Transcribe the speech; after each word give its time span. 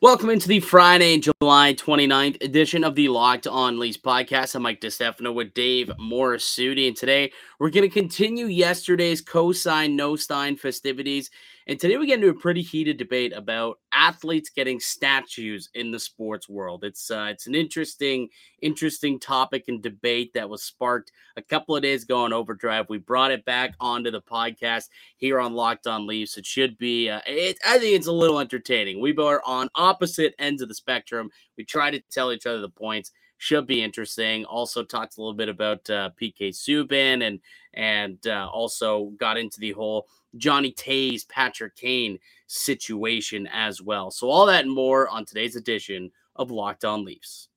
Welcome 0.00 0.30
into 0.30 0.46
the 0.46 0.60
Friday, 0.60 1.18
July 1.18 1.74
29th 1.74 2.40
edition 2.40 2.84
of 2.84 2.94
the 2.94 3.08
Locked 3.08 3.48
On 3.48 3.80
Leafs 3.80 3.96
podcast. 3.96 4.54
I'm 4.54 4.62
Mike 4.62 4.80
DeStefano 4.80 5.34
with 5.34 5.54
Dave 5.54 5.90
Morassutti, 5.98 6.86
and 6.86 6.96
today 6.96 7.32
we're 7.58 7.70
going 7.70 7.82
to 7.82 7.92
continue 7.92 8.46
yesterday's 8.46 9.20
co-sign, 9.20 9.96
no-sign 9.96 10.54
festivities 10.54 11.32
and 11.68 11.78
today 11.78 11.98
we 11.98 12.06
get 12.06 12.14
into 12.14 12.30
a 12.30 12.34
pretty 12.34 12.62
heated 12.62 12.96
debate 12.96 13.34
about 13.36 13.78
athletes 13.92 14.48
getting 14.48 14.80
statues 14.80 15.68
in 15.74 15.90
the 15.90 15.98
sports 15.98 16.48
world. 16.48 16.82
It's 16.82 17.10
uh, 17.10 17.28
it's 17.30 17.46
an 17.46 17.54
interesting 17.54 18.30
interesting 18.62 19.20
topic 19.20 19.64
and 19.68 19.82
debate 19.82 20.32
that 20.32 20.48
was 20.48 20.62
sparked 20.62 21.12
a 21.36 21.42
couple 21.42 21.76
of 21.76 21.82
days 21.82 22.04
ago 22.04 22.24
on 22.24 22.32
Overdrive. 22.32 22.86
We 22.88 22.96
brought 22.96 23.32
it 23.32 23.44
back 23.44 23.74
onto 23.80 24.10
the 24.10 24.22
podcast 24.22 24.88
here 25.18 25.38
on 25.38 25.52
Locked 25.52 25.86
On 25.86 26.06
Leafs. 26.06 26.38
It 26.38 26.46
should 26.46 26.78
be. 26.78 27.10
Uh, 27.10 27.20
it, 27.26 27.58
I 27.66 27.78
think 27.78 27.94
it's 27.94 28.06
a 28.06 28.12
little 28.12 28.40
entertaining. 28.40 29.02
We 29.02 29.14
are 29.18 29.42
on 29.44 29.68
opposite 29.74 30.34
ends 30.38 30.62
of 30.62 30.68
the 30.68 30.74
spectrum. 30.74 31.30
We 31.58 31.64
try 31.64 31.90
to 31.90 32.00
tell 32.10 32.32
each 32.32 32.46
other 32.46 32.62
the 32.62 32.70
points 32.70 33.12
should 33.38 33.66
be 33.66 33.82
interesting. 33.82 34.44
Also 34.44 34.84
talked 34.84 35.16
a 35.16 35.20
little 35.20 35.34
bit 35.34 35.48
about 35.48 35.88
uh, 35.88 36.10
PK 36.20 36.50
Subban 36.50 37.26
and 37.26 37.40
and 37.74 38.26
uh, 38.26 38.48
also 38.52 39.12
got 39.18 39.38
into 39.38 39.60
the 39.60 39.72
whole 39.72 40.08
Johnny 40.36 40.72
Toews 40.72 41.26
Patrick 41.28 41.74
Kane 41.76 42.18
situation 42.46 43.46
as 43.52 43.80
well. 43.80 44.10
So, 44.10 44.28
all 44.28 44.46
that 44.46 44.64
and 44.64 44.74
more 44.74 45.08
on 45.08 45.24
today's 45.24 45.56
edition 45.56 46.10
of 46.36 46.50
Locked 46.50 46.84
On 46.84 47.04
Leafs. 47.04 47.48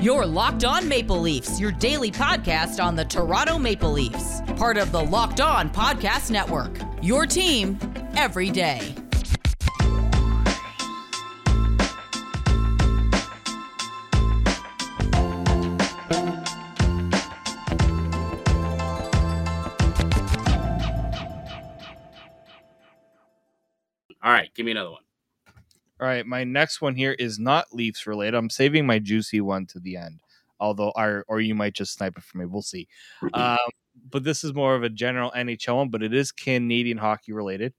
Your 0.00 0.24
Locked 0.24 0.64
On 0.64 0.88
Maple 0.88 1.18
Leafs, 1.18 1.58
your 1.58 1.72
daily 1.72 2.12
podcast 2.12 2.82
on 2.82 2.94
the 2.94 3.04
Toronto 3.04 3.58
Maple 3.58 3.90
Leafs, 3.90 4.40
part 4.56 4.78
of 4.78 4.92
the 4.92 5.02
Locked 5.02 5.40
On 5.40 5.68
Podcast 5.68 6.30
Network. 6.30 6.78
Your 7.02 7.26
team 7.26 7.78
every 8.14 8.50
day. 8.50 8.94
All 24.28 24.34
right, 24.34 24.54
give 24.54 24.66
me 24.66 24.72
another 24.72 24.90
one. 24.90 25.00
All 25.98 26.06
right, 26.06 26.26
my 26.26 26.44
next 26.44 26.82
one 26.82 26.94
here 26.94 27.12
is 27.12 27.38
not 27.38 27.72
Leafs 27.72 28.06
related. 28.06 28.36
I'm 28.36 28.50
saving 28.50 28.84
my 28.84 28.98
juicy 28.98 29.40
one 29.40 29.64
to 29.68 29.80
the 29.80 29.96
end. 29.96 30.20
Although, 30.60 30.92
or, 30.94 31.24
or 31.28 31.40
you 31.40 31.54
might 31.54 31.72
just 31.72 31.94
snipe 31.94 32.18
it 32.18 32.22
for 32.22 32.36
me. 32.36 32.44
We'll 32.44 32.60
see. 32.60 32.88
Um, 33.32 33.56
but 34.10 34.24
this 34.24 34.44
is 34.44 34.52
more 34.52 34.74
of 34.74 34.82
a 34.82 34.90
general 34.90 35.30
NHL 35.30 35.76
one, 35.76 35.88
but 35.88 36.02
it 36.02 36.12
is 36.12 36.30
Canadian 36.30 36.98
hockey 36.98 37.32
related. 37.32 37.72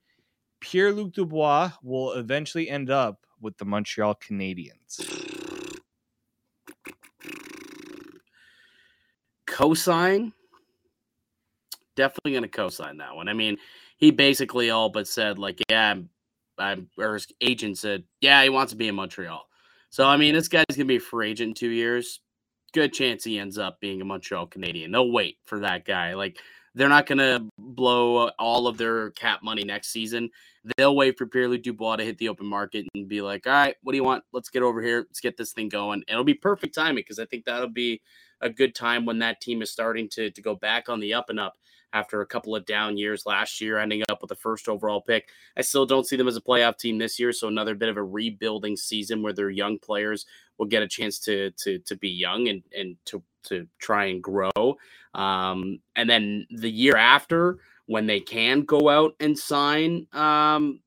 Pierre 0.60 0.92
Luc 0.92 1.14
Dubois 1.14 1.70
will 1.84 2.14
eventually 2.14 2.68
end 2.68 2.90
up 2.90 3.28
with 3.40 3.56
the 3.58 3.66
Montreal 3.66 4.16
Canadiens. 4.16 5.80
Cosign? 9.46 10.34
Definitely 11.96 12.32
going 12.32 12.42
to 12.42 12.50
cosign 12.50 12.98
that 12.98 13.16
one. 13.16 13.30
I 13.30 13.34
mean, 13.34 13.58
he 13.98 14.10
basically 14.10 14.72
all 14.72 14.90
but 14.90 15.08
said, 15.08 15.38
like, 15.38 15.62
yeah, 15.70 15.92
I'm 15.92 16.10
I'm, 16.60 16.90
or 16.98 17.16
his 17.16 17.28
agent 17.42 17.78
said, 17.78 18.04
yeah, 18.22 18.44
he 18.44 18.50
wants 18.50 18.72
to 18.72 18.78
be 18.78 18.88
in 18.88 18.96
Montreal. 18.96 19.46
So, 19.90 20.06
I 20.06 20.18
mean, 20.18 20.36
this 20.36 20.48
guy's 20.48 20.66
going 20.70 20.80
to 20.80 20.86
be 20.86 20.98
a 20.98 21.00
free 21.00 21.32
agent 21.32 21.50
in 21.50 21.54
two 21.56 21.70
years. 21.70 22.20
Good 22.74 22.94
chance 22.94 23.24
he 23.24 23.40
ends 23.40 23.58
up 23.58 23.80
being 23.80 24.02
a 24.02 24.06
Montreal 24.06 24.48
Canadian. 24.48 24.92
They'll 24.92 25.12
wait 25.12 25.38
for 25.46 25.60
that 25.60 25.86
guy. 25.86 26.14
Like, 26.14 26.38
they're 26.76 26.90
not 26.90 27.08
going 27.08 27.18
to 27.18 27.50
blow 27.58 28.30
all 28.38 28.68
of 28.68 28.78
their 28.78 29.10
cap 29.12 29.42
money 29.42 29.64
next 29.64 29.90
season. 29.90 30.30
They'll 30.78 30.96
wait 30.96 31.18
for 31.18 31.26
Pierre 31.26 31.48
Luc 31.48 31.64
Dubois 31.64 31.96
to 31.96 32.06
hit 32.06 32.18
the 32.20 32.30
open 32.30 32.46
market 32.46 32.86
and 32.94 33.08
be 33.08 33.22
like, 33.22 33.48
all 33.48 33.54
right, 33.54 33.76
what 33.82 33.94
do 33.94 33.98
you 33.98 34.04
want? 34.04 34.24
Let's 34.32 34.50
get 34.50 34.62
over 34.62 34.82
here. 34.82 35.00
Let's 35.00 35.20
get 35.20 35.36
this 35.36 35.52
thing 35.52 35.70
going. 35.70 36.04
It'll 36.08 36.24
be 36.24 36.36
perfect 36.36 36.76
timing 36.76 36.98
because 36.98 37.18
I 37.18 37.26
think 37.26 37.46
that'll 37.46 37.70
be 37.70 38.02
a 38.42 38.50
good 38.50 38.76
time 38.76 39.06
when 39.06 39.20
that 39.20 39.42
team 39.42 39.62
is 39.62 39.72
starting 39.72 40.08
to, 40.10 40.30
to 40.30 40.42
go 40.42 40.56
back 40.56 40.90
on 40.90 41.00
the 41.00 41.14
up 41.14 41.30
and 41.30 41.40
up 41.40 41.56
after 41.94 42.22
a 42.22 42.26
couple 42.26 42.56
of 42.56 42.66
down 42.66 42.98
years 42.98 43.26
last 43.26 43.62
year, 43.62 43.78
ending 43.78 44.04
up 44.10 44.22
with 44.22 44.30
the 44.30 44.36
first 44.36 44.68
overall 44.68 45.02
pick. 45.02 45.30
I 45.58 45.62
still 45.62 45.86
don't 45.86 46.06
see 46.06 46.16
them 46.16 46.28
as 46.28 46.38
a 46.38 46.42
playoff 46.42 46.78
team 46.78 46.98
this 46.98 47.20
year, 47.20 47.34
so 47.34 47.48
another 47.48 47.76
bit 47.76 47.90
of 47.90 47.98
a 47.98 48.04
rebuilding 48.04 48.78
season 48.78 49.22
where 49.22 49.34
their 49.34 49.50
young 49.50 49.80
players 49.80 50.26
will 50.58 50.68
get 50.68 50.84
a 50.84 50.88
chance 50.88 51.20
to 51.20 51.52
to 51.52 51.80
to 51.80 51.96
be 51.96 52.10
young 52.10 52.48
and 52.48 52.64
and 52.78 52.98
to 53.06 53.24
to 53.44 53.68
try 53.80 54.06
and 54.06 54.22
grow. 54.22 54.78
Um, 55.14 55.80
and 55.96 56.10
then 56.10 56.46
the 56.52 56.70
year 56.70 56.96
after, 56.96 57.60
when 57.88 58.06
they 58.06 58.20
can 58.20 58.62
go 58.62 58.90
out 58.90 59.16
and 59.20 59.38
sign 59.38 60.06
um, 60.14 60.82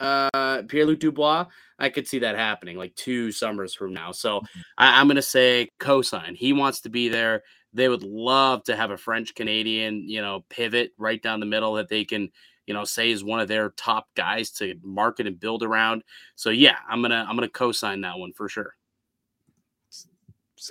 uh, 0.00 0.62
Pierre 0.68 0.86
Luc 0.86 1.00
Dubois, 1.00 1.46
I 1.78 1.88
could 1.88 2.06
see 2.06 2.20
that 2.20 2.36
happening 2.36 2.76
like 2.76 2.94
two 2.94 3.32
summers 3.32 3.74
from 3.74 3.92
now. 3.92 4.12
So 4.12 4.40
mm-hmm. 4.40 4.60
I, 4.78 5.00
am 5.00 5.06
going 5.06 5.16
to 5.16 5.22
say 5.22 5.68
cosign. 5.80 6.36
He 6.36 6.52
wants 6.52 6.80
to 6.82 6.88
be 6.88 7.08
there. 7.08 7.42
They 7.74 7.88
would 7.88 8.04
love 8.04 8.62
to 8.64 8.76
have 8.76 8.92
a 8.92 8.96
French 8.96 9.34
Canadian, 9.34 10.08
you 10.08 10.22
know, 10.22 10.44
pivot 10.48 10.92
right 10.96 11.20
down 11.20 11.40
the 11.40 11.46
middle 11.46 11.74
that 11.74 11.88
they 11.88 12.04
can, 12.04 12.30
you 12.66 12.72
know, 12.72 12.84
say 12.84 13.10
is 13.10 13.24
one 13.24 13.40
of 13.40 13.48
their 13.48 13.70
top 13.70 14.06
guys 14.14 14.50
to 14.52 14.76
market 14.82 15.26
and 15.26 15.38
build 15.38 15.64
around. 15.64 16.04
So 16.36 16.50
yeah, 16.50 16.76
I'm 16.88 17.02
gonna 17.02 17.26
I'm 17.28 17.36
gonna 17.36 17.48
co-sign 17.48 18.00
that 18.02 18.18
one 18.18 18.32
for 18.32 18.48
sure. 18.48 18.76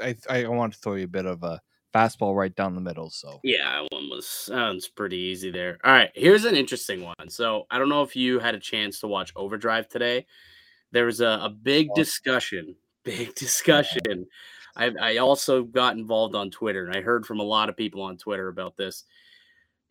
I 0.02 0.16
I 0.30 0.48
want 0.48 0.74
to 0.74 0.80
throw 0.80 0.96
you 0.96 1.04
a 1.04 1.08
bit 1.08 1.26
of 1.26 1.44
a 1.44 1.62
fastball 1.94 2.36
right 2.36 2.56
down 2.56 2.74
the 2.74 2.82
middle. 2.82 3.10
So 3.10 3.42
yeah, 3.44 3.82
that 3.82 3.88
one 3.92 4.10
was 4.10 4.28
sounds 4.28 4.88
pretty 4.88 5.18
easy 5.18 5.52
there. 5.52 5.80
All 5.84 5.92
right, 5.92 6.10
here's 6.16 6.46
an 6.46 6.56
interesting 6.56 7.04
one. 7.04 7.30
So 7.30 7.68
I 7.70 7.80
don't 7.80 7.90
know 7.90 8.02
if 8.02 8.16
you 8.16 8.40
had 8.40 8.56
a 8.56 8.60
chance 8.60 9.02
to 9.02 9.08
watch 9.08 9.34
Overdrive 9.36 9.90
today. 9.90 10.26
There 10.92 11.06
was 11.06 11.20
a, 11.20 11.40
a 11.44 11.50
big 11.50 11.90
discussion, 11.96 12.76
big 13.04 13.36
discussion 13.36 14.26
I, 14.76 14.92
I 15.00 15.18
also 15.18 15.64
got 15.64 15.98
involved 15.98 16.36
on 16.36 16.50
Twitter, 16.50 16.86
and 16.86 16.96
I 16.96 17.02
heard 17.02 17.26
from 17.26 17.40
a 17.40 17.44
lot 17.44 17.70
of 17.70 17.78
people 17.78 18.02
on 18.02 18.18
Twitter 18.18 18.48
about 18.48 18.76
this. 18.76 19.04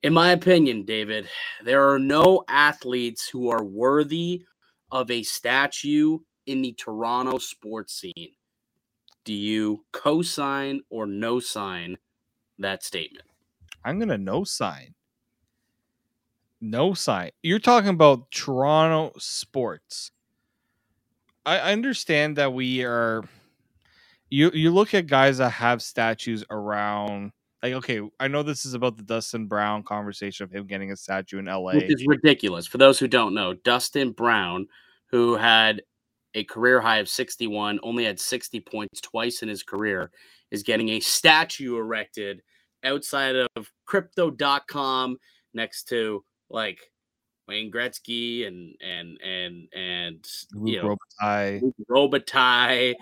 In 0.03 0.12
my 0.12 0.32
opinion, 0.32 0.84
David, 0.84 1.28
there 1.62 1.88
are 1.88 1.98
no 1.98 2.44
athletes 2.48 3.28
who 3.28 3.48
are 3.50 3.62
worthy 3.62 4.44
of 4.91 5.10
a 5.10 5.22
statue 5.22 6.19
in 6.47 6.62
the 6.62 6.72
Toronto 6.72 7.38
sports 7.38 7.94
scene. 7.94 8.32
Do 9.25 9.32
you 9.32 9.84
co 9.93 10.22
sign 10.22 10.81
or 10.91 11.06
no 11.06 11.38
sign 11.38 11.97
that 12.59 12.82
statement? 12.82 13.26
I'm 13.84 13.99
going 13.99 14.09
to 14.09 14.19
no 14.19 14.43
sign. 14.43 14.94
No 16.60 16.94
sign. 16.94 17.31
You're 17.43 17.60
talking 17.60 17.91
about 17.91 18.31
Toronto 18.31 19.12
sports. 19.19 20.10
I 21.47 21.72
understand 21.72 22.37
that 22.37 22.53
we 22.53 22.84
are 22.84 23.25
you 24.32 24.50
you 24.54 24.70
look 24.70 24.94
at 24.94 25.06
guys 25.06 25.38
that 25.38 25.50
have 25.50 25.82
statues 25.82 26.43
around 26.50 27.31
like 27.62 27.75
okay 27.75 28.00
i 28.19 28.26
know 28.26 28.43
this 28.43 28.65
is 28.65 28.72
about 28.72 28.97
the 28.97 29.03
dustin 29.03 29.47
brown 29.47 29.82
conversation 29.82 30.44
of 30.44 30.50
him 30.50 30.66
getting 30.66 30.91
a 30.91 30.97
statue 30.97 31.38
in 31.38 31.44
la 31.44 31.75
which 31.75 31.93
is 31.93 32.06
ridiculous. 32.06 32.66
For 32.66 32.78
those 32.78 32.98
who 32.98 33.06
don't 33.06 33.34
know 33.34 33.53
dustin 33.53 34.10
brown 34.10 34.66
who 35.10 35.37
had 35.37 35.82
a 36.34 36.44
career 36.44 36.81
high 36.81 36.97
of 36.97 37.10
61 37.10 37.78
only 37.82 38.04
had 38.04 38.19
60 38.19 38.59
points 38.60 39.03
twice 39.03 39.43
in 39.43 39.50
his 39.50 39.62
career 39.62 40.10
is 40.50 40.62
getting 40.62 40.88
a 40.91 41.00
statue 41.00 41.76
erected 41.76 42.41
outside 42.84 43.37
of 43.37 43.70
crypto.com 43.84 45.19
next 45.53 45.88
to 45.88 46.25
like 46.49 46.81
Wayne 47.53 47.71
Gretzky 47.71 48.47
and 48.47 48.75
and 48.81 49.19
and 49.21 49.69
and 49.75 50.27
you 50.65 50.83
know 50.83 50.97
Robitaille. 51.23 51.73
Robitaille, 51.91 52.95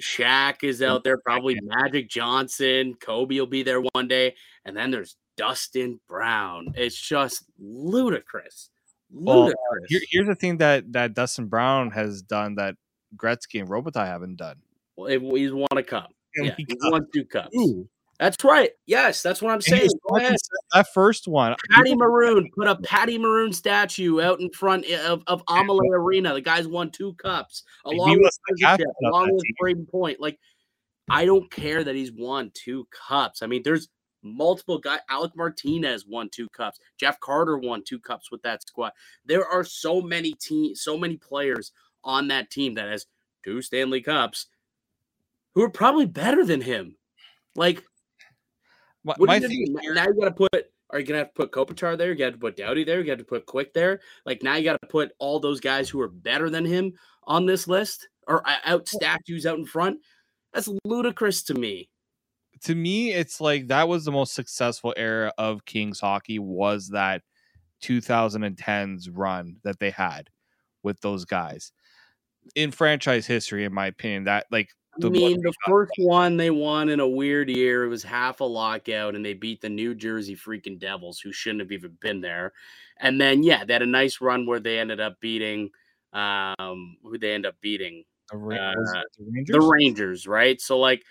Shaq 0.00 0.64
is 0.64 0.82
out 0.82 1.04
there, 1.04 1.18
probably 1.18 1.56
Magic 1.62 2.08
Johnson, 2.08 2.94
Kobe 3.00 3.38
will 3.38 3.46
be 3.46 3.62
there 3.62 3.80
one 3.92 4.08
day, 4.08 4.34
and 4.64 4.76
then 4.76 4.90
there's 4.90 5.16
Dustin 5.36 6.00
Brown. 6.08 6.74
It's 6.76 7.00
just 7.00 7.44
ludicrous. 7.60 8.70
Ludicrous. 9.12 9.54
Well, 9.70 9.80
here, 9.88 10.00
here's 10.10 10.26
the 10.26 10.34
thing 10.34 10.58
that 10.58 10.92
that 10.92 11.14
Dustin 11.14 11.46
Brown 11.46 11.92
has 11.92 12.22
done 12.22 12.56
that 12.56 12.74
Gretzky 13.16 13.60
and 13.60 13.68
Robitaille 13.68 14.06
haven't 14.06 14.36
done. 14.36 14.56
Well, 14.96 15.08
he's 15.36 15.52
won 15.52 15.68
a 15.76 15.82
cup. 15.84 16.10
And 16.34 16.46
yeah, 16.46 16.54
he 16.56 16.66
won 16.82 17.06
two 17.14 17.24
cups. 17.24 17.56
Ooh. 17.56 17.88
That's 18.18 18.42
right. 18.44 18.70
Yes, 18.86 19.22
that's 19.22 19.42
what 19.42 19.52
I'm 19.52 19.60
saying. 19.60 19.90
That 20.72 20.86
first 20.94 21.28
one. 21.28 21.54
Patty 21.70 21.94
Maroon 21.94 22.50
put 22.56 22.66
a 22.66 22.76
Patty 22.76 23.18
Maroon 23.18 23.52
statue 23.52 24.20
out 24.20 24.40
in 24.40 24.50
front 24.50 24.86
of, 24.86 25.22
of 25.26 25.42
Amalie 25.48 25.88
Arena. 25.92 26.32
The 26.32 26.40
guy's 26.40 26.66
won 26.66 26.90
two 26.90 27.14
cups 27.14 27.62
along 27.84 28.18
with 28.20 28.38
along 29.04 29.30
with 29.32 29.44
Brayden 29.62 29.88
Point. 29.90 30.20
Like, 30.20 30.38
I 31.10 31.26
don't 31.26 31.50
care 31.50 31.84
that 31.84 31.94
he's 31.94 32.12
won 32.12 32.50
two 32.54 32.88
cups. 32.90 33.42
I 33.42 33.46
mean, 33.46 33.62
there's 33.62 33.88
multiple 34.22 34.78
guys. 34.78 35.00
Alec 35.10 35.32
Martinez 35.36 36.06
won 36.06 36.28
two 36.30 36.48
cups. 36.48 36.78
Jeff 36.98 37.20
Carter 37.20 37.58
won 37.58 37.82
two 37.86 38.00
cups 38.00 38.30
with 38.30 38.42
that 38.42 38.62
squad. 38.66 38.92
There 39.24 39.46
are 39.46 39.64
so 39.64 40.00
many 40.00 40.32
team, 40.34 40.74
so 40.74 40.96
many 40.96 41.16
players 41.16 41.72
on 42.02 42.28
that 42.28 42.50
team 42.50 42.74
that 42.74 42.88
has 42.88 43.06
two 43.44 43.62
Stanley 43.62 44.00
Cups 44.00 44.46
who 45.54 45.62
are 45.62 45.70
probably 45.70 46.06
better 46.06 46.44
than 46.44 46.60
him. 46.60 46.96
Like 47.54 47.84
what, 49.06 49.20
my 49.20 49.38
thing 49.38 49.72
now 49.72 50.04
you 50.04 50.14
got 50.14 50.24
to 50.24 50.30
put 50.32 50.66
Are 50.90 50.98
you 50.98 51.06
gonna 51.06 51.18
have 51.18 51.28
to 51.28 51.46
put 51.46 51.52
Kopitar 51.52 51.96
there? 51.96 52.10
You 52.10 52.18
got 52.18 52.32
to 52.32 52.38
put 52.38 52.56
Doughty 52.56 52.82
there. 52.82 52.98
You 52.98 53.06
got 53.06 53.18
to 53.18 53.24
put 53.24 53.46
Quick 53.46 53.72
there. 53.72 54.00
Like 54.24 54.42
now, 54.42 54.56
you 54.56 54.64
got 54.64 54.80
to 54.80 54.86
put 54.88 55.12
all 55.18 55.38
those 55.38 55.60
guys 55.60 55.88
who 55.88 56.00
are 56.00 56.08
better 56.08 56.50
than 56.50 56.64
him 56.64 56.92
on 57.24 57.46
this 57.46 57.68
list 57.68 58.08
or 58.26 58.46
uh, 58.48 58.56
out 58.64 58.88
statues 58.88 59.46
out 59.46 59.58
in 59.58 59.64
front. 59.64 60.00
That's 60.52 60.68
ludicrous 60.84 61.44
to 61.44 61.54
me. 61.54 61.88
To 62.62 62.74
me, 62.74 63.12
it's 63.12 63.40
like 63.40 63.68
that 63.68 63.86
was 63.88 64.04
the 64.04 64.12
most 64.12 64.34
successful 64.34 64.92
era 64.96 65.32
of 65.38 65.64
Kings 65.64 66.00
hockey 66.00 66.38
was 66.38 66.88
that 66.88 67.22
2010s 67.82 69.08
run 69.12 69.56
that 69.62 69.78
they 69.78 69.90
had 69.90 70.30
with 70.82 71.00
those 71.00 71.24
guys 71.24 71.72
in 72.54 72.70
franchise 72.70 73.26
history, 73.26 73.64
in 73.64 73.72
my 73.72 73.86
opinion. 73.86 74.24
That 74.24 74.46
like 74.50 74.70
I 75.04 75.08
mean, 75.08 75.40
the 75.42 75.52
first 75.66 75.92
one 75.98 76.36
they 76.36 76.50
won 76.50 76.88
in 76.88 77.00
a 77.00 77.08
weird 77.08 77.48
year. 77.50 77.84
It 77.84 77.88
was 77.88 78.02
half 78.02 78.40
a 78.40 78.44
lockout, 78.44 79.14
and 79.14 79.24
they 79.24 79.34
beat 79.34 79.60
the 79.60 79.68
New 79.68 79.94
Jersey 79.94 80.36
freaking 80.36 80.78
Devils, 80.78 81.20
who 81.20 81.32
shouldn't 81.32 81.60
have 81.60 81.72
even 81.72 81.96
been 82.00 82.20
there. 82.20 82.52
And 82.98 83.20
then, 83.20 83.42
yeah, 83.42 83.64
they 83.64 83.74
had 83.74 83.82
a 83.82 83.86
nice 83.86 84.20
run 84.20 84.46
where 84.46 84.60
they 84.60 84.78
ended 84.78 85.00
up 85.00 85.20
beating 85.20 85.70
um 86.12 86.96
who 87.02 87.18
they 87.18 87.34
end 87.34 87.44
up 87.44 87.56
beating 87.60 88.04
The, 88.32 88.38
uh, 88.38 89.02
the 89.18 89.24
Rangers. 89.30 89.54
the 89.54 89.60
Rangers, 89.60 90.26
right? 90.26 90.60
So 90.60 90.78
like 90.78 91.02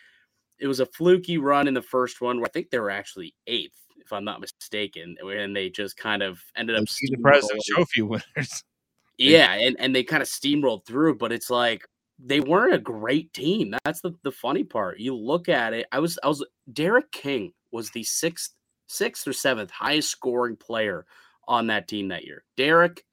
it 0.57 0.67
was 0.67 0.79
a 0.79 0.85
fluky 0.85 1.37
run 1.37 1.67
in 1.67 1.73
the 1.73 1.81
first 1.81 2.21
one 2.21 2.37
where 2.37 2.47
I 2.47 2.49
think 2.49 2.69
they 2.69 2.79
were 2.79 2.89
actually 2.89 3.35
eighth, 3.45 3.77
if 3.97 4.11
I'm 4.13 4.23
not 4.23 4.41
mistaken, 4.41 5.17
and 5.21 5.55
they 5.55 5.69
just 5.69 5.97
kind 5.97 6.23
of 6.23 6.39
ended 6.55 6.77
up 6.77 6.85
the 6.85 7.17
President's. 7.21 7.67
Trophy 7.67 8.01
winners. 8.01 8.63
Yeah, 9.17 9.53
and, 9.53 9.77
and 9.79 9.95
they 9.95 10.03
kind 10.03 10.21
of 10.21 10.27
steamrolled 10.27 10.85
through, 10.85 11.15
but 11.15 11.31
it's 11.31 11.49
like 11.49 11.87
they 12.19 12.39
weren't 12.39 12.73
a 12.73 12.79
great 12.79 13.33
team. 13.33 13.75
That's 13.83 14.01
the, 14.01 14.13
the 14.23 14.31
funny 14.31 14.63
part. 14.63 14.99
You 14.99 15.15
look 15.15 15.49
at 15.49 15.73
it, 15.73 15.87
I 15.91 15.99
was 15.99 16.17
I 16.23 16.27
was 16.27 16.45
Derek 16.71 17.11
King 17.11 17.53
was 17.71 17.89
the 17.91 18.03
sixth 18.03 18.53
sixth 18.87 19.27
or 19.27 19.33
seventh 19.33 19.71
highest 19.71 20.09
scoring 20.09 20.55
player 20.55 21.05
on 21.47 21.67
that 21.67 21.87
team 21.87 22.09
that 22.09 22.25
year. 22.25 22.43
Derek 22.57 23.03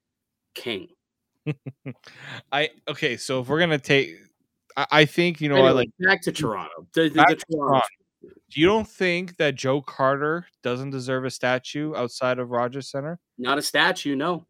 King. 0.54 0.88
I 2.52 2.70
okay, 2.88 3.16
so 3.16 3.40
if 3.40 3.48
we're 3.48 3.58
gonna 3.58 3.78
take, 3.78 4.14
I, 4.76 4.86
I 4.92 5.04
think 5.04 5.40
you 5.40 5.48
know 5.48 5.56
Anyway, 5.56 5.72
like 5.72 5.88
back 5.98 6.22
to 6.22 6.32
Toronto. 6.32 6.86
The, 6.94 7.08
the- 7.08 7.10
Back 7.16 7.28
the 7.28 7.34
to. 7.36 7.44
Toronto. 7.50 7.86
you 8.50 8.66
don't 8.66 8.86
think 8.88 9.36
that 9.38 9.56
Joe 9.56 9.82
Carter 9.82 10.46
doesn't 10.62 10.90
deserve 10.90 11.24
a 11.24 11.30
statue 11.30 11.94
outside 11.96 12.38
of 12.38 12.50
Rogers 12.50 12.88
Center? 12.90 13.18
Not 13.38 13.58
a 13.58 13.62
statue, 13.62 14.14
no. 14.14 14.46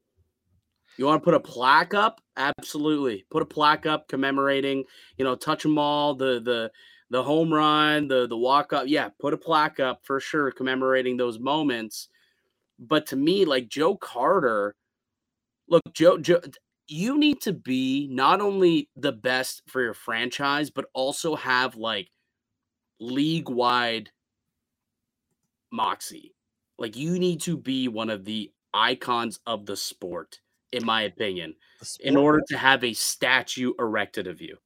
You 0.96 1.06
want 1.06 1.22
to 1.22 1.24
put 1.24 1.34
a 1.34 1.40
plaque 1.40 1.94
up? 1.94 2.20
Absolutely. 2.36 3.24
Put 3.30 3.42
a 3.42 3.46
plaque 3.46 3.86
up 3.86 4.08
commemorating, 4.08 4.84
you 5.16 5.24
know, 5.24 5.34
touch 5.34 5.62
them 5.62 5.78
all, 5.78 6.14
the 6.14 6.40
the 6.40 6.70
the 7.10 7.22
home 7.22 7.52
run, 7.52 8.08
the 8.08 8.26
the 8.26 8.36
walk 8.36 8.72
up. 8.72 8.86
Yeah, 8.86 9.08
put 9.20 9.34
a 9.34 9.38
plaque 9.38 9.80
up 9.80 10.00
for 10.04 10.20
sure 10.20 10.50
commemorating 10.50 11.16
those 11.16 11.38
moments. 11.38 12.08
But 12.78 13.06
to 13.08 13.16
me, 13.16 13.44
like 13.44 13.68
Joe 13.68 13.96
Carter, 13.96 14.74
look, 15.68 15.82
Joe, 15.92 16.18
Joe 16.18 16.40
you 16.88 17.18
need 17.18 17.40
to 17.42 17.52
be 17.52 18.08
not 18.10 18.40
only 18.40 18.88
the 18.96 19.12
best 19.12 19.62
for 19.66 19.82
your 19.82 19.94
franchise, 19.94 20.70
but 20.70 20.86
also 20.94 21.36
have 21.36 21.74
like 21.76 22.08
league 23.00 23.48
wide 23.48 24.10
moxie. 25.70 26.34
Like 26.78 26.96
you 26.96 27.18
need 27.18 27.40
to 27.42 27.56
be 27.56 27.88
one 27.88 28.10
of 28.10 28.24
the 28.24 28.50
icons 28.74 29.38
of 29.46 29.66
the 29.66 29.76
sport, 29.76 30.40
in 30.72 30.84
my 30.84 31.02
opinion, 31.02 31.54
in 32.00 32.16
order 32.16 32.40
to 32.48 32.56
have 32.58 32.82
a 32.84 32.92
statue 32.94 33.72
erected 33.78 34.26
of 34.26 34.40
you. 34.40 34.56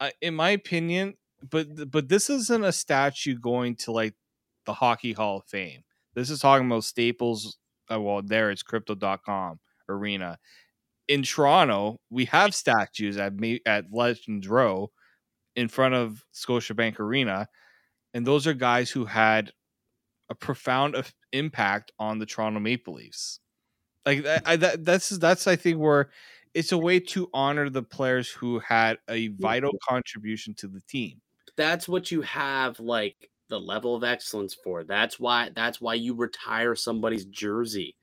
I- 0.00 0.12
in 0.20 0.34
my 0.34 0.50
opinion, 0.50 1.14
but 1.50 1.90
but 1.90 2.08
this 2.08 2.30
isn't 2.30 2.64
a 2.64 2.72
statue 2.72 3.36
going 3.38 3.76
to 3.76 3.92
like 3.92 4.14
the 4.66 4.74
Hockey 4.74 5.12
Hall 5.12 5.38
of 5.38 5.46
Fame. 5.46 5.84
This 6.14 6.30
is 6.30 6.40
talking 6.40 6.66
about 6.66 6.84
Staples. 6.84 7.58
Uh, 7.92 8.00
well, 8.00 8.22
there 8.22 8.50
it's 8.50 8.62
Crypto.com 8.62 9.60
arena. 9.88 10.38
In 11.08 11.22
Toronto, 11.22 12.00
we 12.10 12.24
have 12.26 12.54
statues 12.54 13.18
at 13.18 13.38
Ma- 13.38 13.56
at 13.66 13.86
Legends 13.92 14.48
Row 14.48 14.90
in 15.56 15.68
front 15.68 15.94
of 15.94 16.24
Scotiabank 16.34 16.98
Arena, 16.98 17.48
and 18.14 18.26
those 18.26 18.46
are 18.46 18.54
guys 18.54 18.90
who 18.90 19.04
had 19.04 19.52
a 20.30 20.34
profound 20.34 20.96
impact 21.32 21.92
on 21.98 22.18
the 22.18 22.26
Toronto 22.26 22.60
Maple 22.60 22.94
Leafs. 22.94 23.40
Like 24.06 24.22
that, 24.24 24.42
I, 24.46 24.56
that 24.56 24.84
that's 24.84 25.10
that's 25.10 25.46
I 25.46 25.56
think 25.56 25.78
where 25.78 26.10
it's 26.54 26.72
a 26.72 26.78
way 26.78 27.00
to 27.00 27.28
honor 27.34 27.68
the 27.68 27.82
players 27.82 28.30
who 28.30 28.58
had 28.60 28.98
a 29.08 29.28
mm. 29.28 29.38
vital 29.38 29.72
contribution 29.86 30.54
to 30.54 30.68
the 30.68 30.80
team. 30.82 31.20
That's 31.56 31.88
what 31.88 32.10
you 32.10 32.22
have 32.22 32.80
like 32.80 33.30
the 33.48 33.60
level 33.60 33.94
of 33.94 34.04
excellence 34.04 34.54
for. 34.54 34.84
That's 34.84 35.18
why 35.18 35.50
that's 35.54 35.80
why 35.80 35.94
you 35.94 36.14
retire 36.14 36.74
somebody's 36.74 37.24
jersey. 37.24 37.96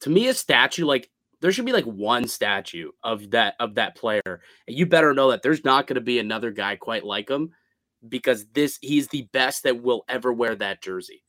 To 0.00 0.10
me, 0.10 0.28
a 0.28 0.34
statue 0.34 0.84
like 0.84 1.10
there 1.40 1.52
should 1.52 1.66
be 1.66 1.72
like 1.72 1.84
one 1.84 2.26
statue 2.28 2.90
of 3.02 3.30
that 3.30 3.54
of 3.58 3.74
that 3.76 3.96
player. 3.96 4.40
And 4.66 4.76
you 4.76 4.86
better 4.86 5.14
know 5.14 5.30
that 5.30 5.42
there's 5.42 5.64
not 5.64 5.86
going 5.86 5.96
to 5.96 6.00
be 6.00 6.18
another 6.18 6.50
guy 6.50 6.76
quite 6.76 7.04
like 7.04 7.28
him 7.28 7.52
because 8.06 8.46
this 8.52 8.78
he's 8.80 9.08
the 9.08 9.28
best 9.32 9.62
that 9.64 9.82
will 9.82 10.04
ever 10.08 10.32
wear 10.32 10.54
that 10.54 10.82
jersey. 10.82 11.24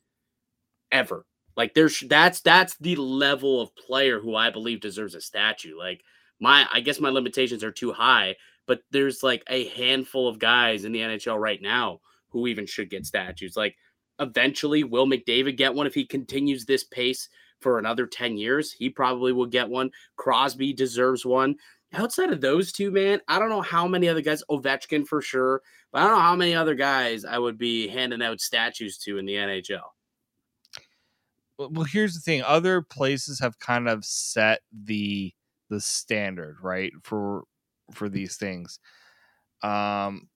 Ever. 0.90 1.24
Like 1.56 1.74
there's 1.74 2.00
that's 2.08 2.40
that's 2.40 2.76
the 2.78 2.96
level 2.96 3.60
of 3.60 3.74
player 3.76 4.20
who 4.20 4.34
I 4.34 4.50
believe 4.50 4.80
deserves 4.80 5.14
a 5.14 5.20
statue. 5.20 5.76
Like 5.78 6.02
my 6.40 6.66
I 6.72 6.80
guess 6.80 7.00
my 7.00 7.10
limitations 7.10 7.62
are 7.62 7.72
too 7.72 7.92
high, 7.92 8.36
but 8.66 8.80
there's 8.90 9.22
like 9.22 9.42
a 9.48 9.68
handful 9.68 10.28
of 10.28 10.38
guys 10.38 10.84
in 10.84 10.92
the 10.92 11.00
NHL 11.00 11.38
right 11.38 11.60
now 11.60 12.00
who 12.30 12.46
even 12.46 12.66
should 12.66 12.90
get 12.90 13.06
statues. 13.06 13.56
Like 13.56 13.76
eventually 14.18 14.84
will 14.84 15.06
McDavid 15.06 15.56
get 15.56 15.74
one 15.74 15.86
if 15.86 15.94
he 15.94 16.04
continues 16.04 16.64
this 16.64 16.84
pace 16.84 17.28
for 17.60 17.78
another 17.78 18.06
10 18.06 18.36
years? 18.36 18.72
He 18.72 18.88
probably 18.88 19.32
will 19.32 19.46
get 19.46 19.68
one. 19.68 19.90
Crosby 20.16 20.72
deserves 20.72 21.24
one. 21.26 21.56
Outside 21.94 22.32
of 22.32 22.40
those 22.40 22.72
two, 22.72 22.90
man, 22.90 23.20
I 23.28 23.38
don't 23.38 23.50
know 23.50 23.60
how 23.60 23.86
many 23.86 24.08
other 24.08 24.22
guys, 24.22 24.42
Ovechkin 24.50 25.06
for 25.06 25.20
sure, 25.20 25.60
but 25.92 26.00
I 26.00 26.06
don't 26.06 26.16
know 26.16 26.22
how 26.22 26.36
many 26.36 26.54
other 26.54 26.74
guys 26.74 27.26
I 27.26 27.38
would 27.38 27.58
be 27.58 27.86
handing 27.86 28.22
out 28.22 28.40
statues 28.40 28.96
to 28.98 29.18
in 29.18 29.26
the 29.26 29.34
NHL. 29.34 29.82
Well, 31.58 31.84
here's 31.84 32.14
the 32.14 32.20
thing: 32.20 32.42
other 32.42 32.82
places 32.82 33.40
have 33.40 33.58
kind 33.58 33.88
of 33.88 34.04
set 34.04 34.60
the 34.72 35.32
the 35.70 35.80
standard, 35.80 36.56
right 36.62 36.92
for 37.02 37.44
for 37.92 38.08
these 38.08 38.36
things. 38.36 38.78
Um, 39.62 40.28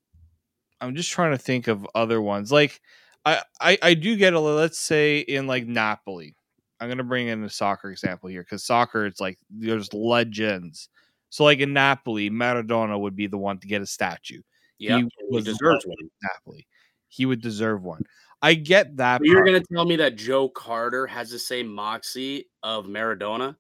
I'm 0.81 0.95
just 0.95 1.11
trying 1.11 1.33
to 1.33 1.39
think 1.39 1.69
of 1.69 1.87
other 1.95 2.21
ones. 2.21 2.53
Like, 2.53 2.81
I 3.25 3.43
I, 3.61 3.79
I 3.83 3.95
do 3.95 4.17
get 4.17 4.35
a. 4.35 4.41
Let's 4.41 4.79
say 4.79 5.21
in 5.21 5.47
like 5.47 5.67
Napoli. 5.67 6.37
I'm 6.81 6.89
gonna 6.89 7.05
bring 7.05 7.29
in 7.29 7.43
a 7.43 7.51
soccer 7.51 7.91
example 7.91 8.29
here 8.29 8.43
because 8.43 8.65
soccer, 8.65 9.07
it's 9.07 9.21
like 9.21 9.39
there's 9.51 9.93
legends. 9.95 10.89
So 11.31 11.45
like 11.45 11.59
in 11.61 11.73
Napoli, 11.73 12.31
Maradona 12.31 13.01
would 13.01 13.17
be 13.17 13.27
the 13.27 13.39
one 13.39 13.59
to 13.61 13.67
get 13.67 13.83
a 13.83 13.87
statue. 13.87 14.43
Yeah, 14.79 14.99
he 14.99 15.09
was 15.31 15.45
deserves 15.45 15.87
one. 15.87 15.97
in 16.01 16.11
Napoli. 16.23 16.67
He 17.09 17.25
would 17.25 17.41
deserve 17.41 17.83
one. 17.83 18.03
I 18.43 18.55
get 18.55 18.97
that. 18.99 19.21
You're 19.25 19.45
going 19.45 19.61
to 19.61 19.67
tell 19.73 19.85
me 19.85 19.97
that 19.97 20.17
Joe 20.17 20.49
Carter 20.49 21.07
has 21.07 21.31
the 21.31 21.39
same 21.39 21.69
moxie 21.69 22.49
of 22.63 22.87
Maradona? 22.87 23.57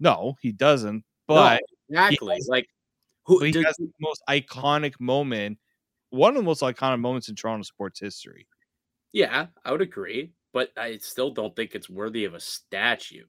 No, 0.00 0.36
he 0.40 0.52
doesn't. 0.52 1.04
No, 1.28 1.34
But 1.34 1.62
exactly. 1.88 2.34
has- 2.34 2.48
like 2.48 2.68
who 3.24 3.42
he 3.42 3.50
does- 3.52 3.64
has 3.64 3.76
the 3.76 3.90
most 4.00 4.22
iconic 4.28 4.98
moment, 5.00 5.58
one 6.10 6.30
of 6.30 6.36
the 6.36 6.42
most 6.42 6.62
iconic 6.62 7.00
moments 7.00 7.28
in 7.28 7.34
Toronto 7.34 7.62
sports 7.62 8.00
history. 8.00 8.46
Yeah, 9.12 9.48
I 9.64 9.72
would 9.72 9.80
agree, 9.82 10.32
but 10.52 10.70
I 10.76 10.98
still 10.98 11.30
don't 11.30 11.54
think 11.56 11.74
it's 11.74 11.90
worthy 11.90 12.24
of 12.24 12.34
a 12.34 12.40
statue. 12.40 13.24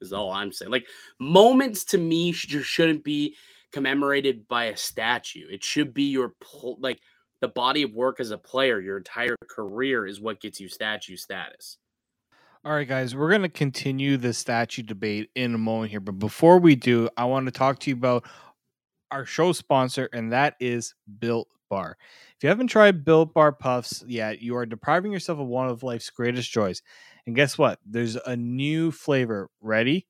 Is 0.00 0.12
all 0.14 0.30
I'm 0.32 0.50
saying. 0.50 0.70
Like 0.70 0.86
moments 1.18 1.84
to 1.86 1.98
me 1.98 2.32
sh- 2.32 2.62
shouldn't 2.62 3.04
be 3.04 3.36
commemorated 3.70 4.48
by 4.48 4.64
a 4.66 4.76
statue. 4.76 5.46
It 5.50 5.62
should 5.62 5.92
be 5.92 6.04
your 6.04 6.30
pl- 6.40 6.78
like 6.80 7.00
the 7.40 7.48
body 7.48 7.82
of 7.82 7.94
work 7.94 8.20
as 8.20 8.30
a 8.30 8.38
player. 8.38 8.80
Your 8.80 8.98
entire 8.98 9.36
career 9.48 10.06
is 10.06 10.20
what 10.20 10.40
gets 10.40 10.60
you 10.60 10.68
statue 10.68 11.16
status. 11.16 11.78
All 12.62 12.72
right, 12.72 12.86
guys, 12.86 13.16
we're 13.16 13.30
going 13.30 13.40
to 13.42 13.48
continue 13.48 14.18
the 14.18 14.34
statue 14.34 14.82
debate 14.82 15.30
in 15.34 15.54
a 15.54 15.58
moment 15.58 15.90
here. 15.90 16.00
But 16.00 16.18
before 16.18 16.58
we 16.58 16.76
do, 16.76 17.08
I 17.16 17.24
want 17.24 17.46
to 17.46 17.52
talk 17.52 17.78
to 17.80 17.90
you 17.90 17.96
about 17.96 18.26
our 19.10 19.24
show 19.24 19.52
sponsor, 19.52 20.10
and 20.12 20.32
that 20.32 20.56
is 20.60 20.94
Built 21.18 21.48
Bar. 21.70 21.96
If 22.36 22.42
you 22.42 22.50
haven't 22.50 22.66
tried 22.66 23.04
Built 23.04 23.32
Bar 23.32 23.52
Puffs 23.52 24.04
yet, 24.06 24.42
you 24.42 24.56
are 24.56 24.66
depriving 24.66 25.10
yourself 25.10 25.38
of 25.38 25.46
one 25.46 25.68
of 25.68 25.82
life's 25.82 26.10
greatest 26.10 26.52
joys. 26.52 26.82
And 27.26 27.34
guess 27.34 27.56
what? 27.56 27.78
There's 27.86 28.16
a 28.16 28.36
new 28.36 28.90
flavor. 28.90 29.48
Ready? 29.62 30.06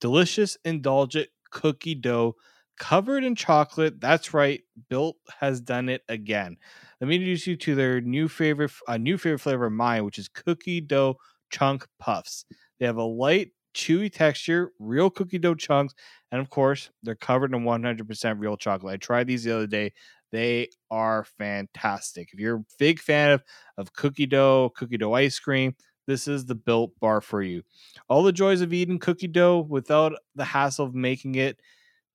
Delicious, 0.00 0.56
indulgent 0.64 1.28
cookie 1.50 1.94
dough 1.94 2.34
covered 2.78 3.24
in 3.24 3.34
chocolate. 3.34 4.00
That's 4.00 4.34
right. 4.34 4.62
Built 4.88 5.16
has 5.40 5.60
done 5.60 5.88
it 5.88 6.02
again. 6.08 6.56
Let 7.00 7.08
me 7.08 7.16
introduce 7.16 7.46
you 7.46 7.56
to 7.56 7.74
their 7.74 8.00
new 8.00 8.28
favorite, 8.28 8.72
a 8.88 8.98
new 8.98 9.18
favorite 9.18 9.40
flavor 9.40 9.66
of 9.66 9.72
mine, 9.72 10.04
which 10.04 10.18
is 10.18 10.28
cookie 10.28 10.80
dough 10.80 11.16
chunk 11.50 11.86
puffs. 11.98 12.44
They 12.78 12.86
have 12.86 12.96
a 12.96 13.02
light, 13.02 13.52
chewy 13.74 14.12
texture, 14.12 14.72
real 14.78 15.10
cookie 15.10 15.38
dough 15.38 15.54
chunks, 15.54 15.94
and 16.32 16.40
of 16.40 16.50
course, 16.50 16.90
they're 17.02 17.14
covered 17.14 17.54
in 17.54 17.64
100% 17.64 18.38
real 18.40 18.56
chocolate. 18.56 18.94
I 18.94 18.96
tried 18.96 19.26
these 19.26 19.44
the 19.44 19.54
other 19.54 19.66
day. 19.66 19.92
They 20.32 20.68
are 20.90 21.24
fantastic. 21.38 22.30
If 22.32 22.40
you're 22.40 22.56
a 22.56 22.64
big 22.78 22.98
fan 22.98 23.30
of, 23.30 23.44
of 23.78 23.92
cookie 23.92 24.26
dough, 24.26 24.72
cookie 24.76 24.96
dough 24.98 25.12
ice 25.12 25.38
cream, 25.38 25.74
this 26.06 26.26
is 26.28 26.44
the 26.44 26.54
built 26.56 26.92
bar 27.00 27.20
for 27.20 27.40
you. 27.42 27.62
All 28.08 28.22
the 28.22 28.32
joys 28.32 28.60
of 28.60 28.72
eating 28.72 28.98
cookie 28.98 29.28
dough 29.28 29.60
without 29.68 30.12
the 30.34 30.44
hassle 30.44 30.86
of 30.86 30.94
making 30.94 31.36
it. 31.36 31.60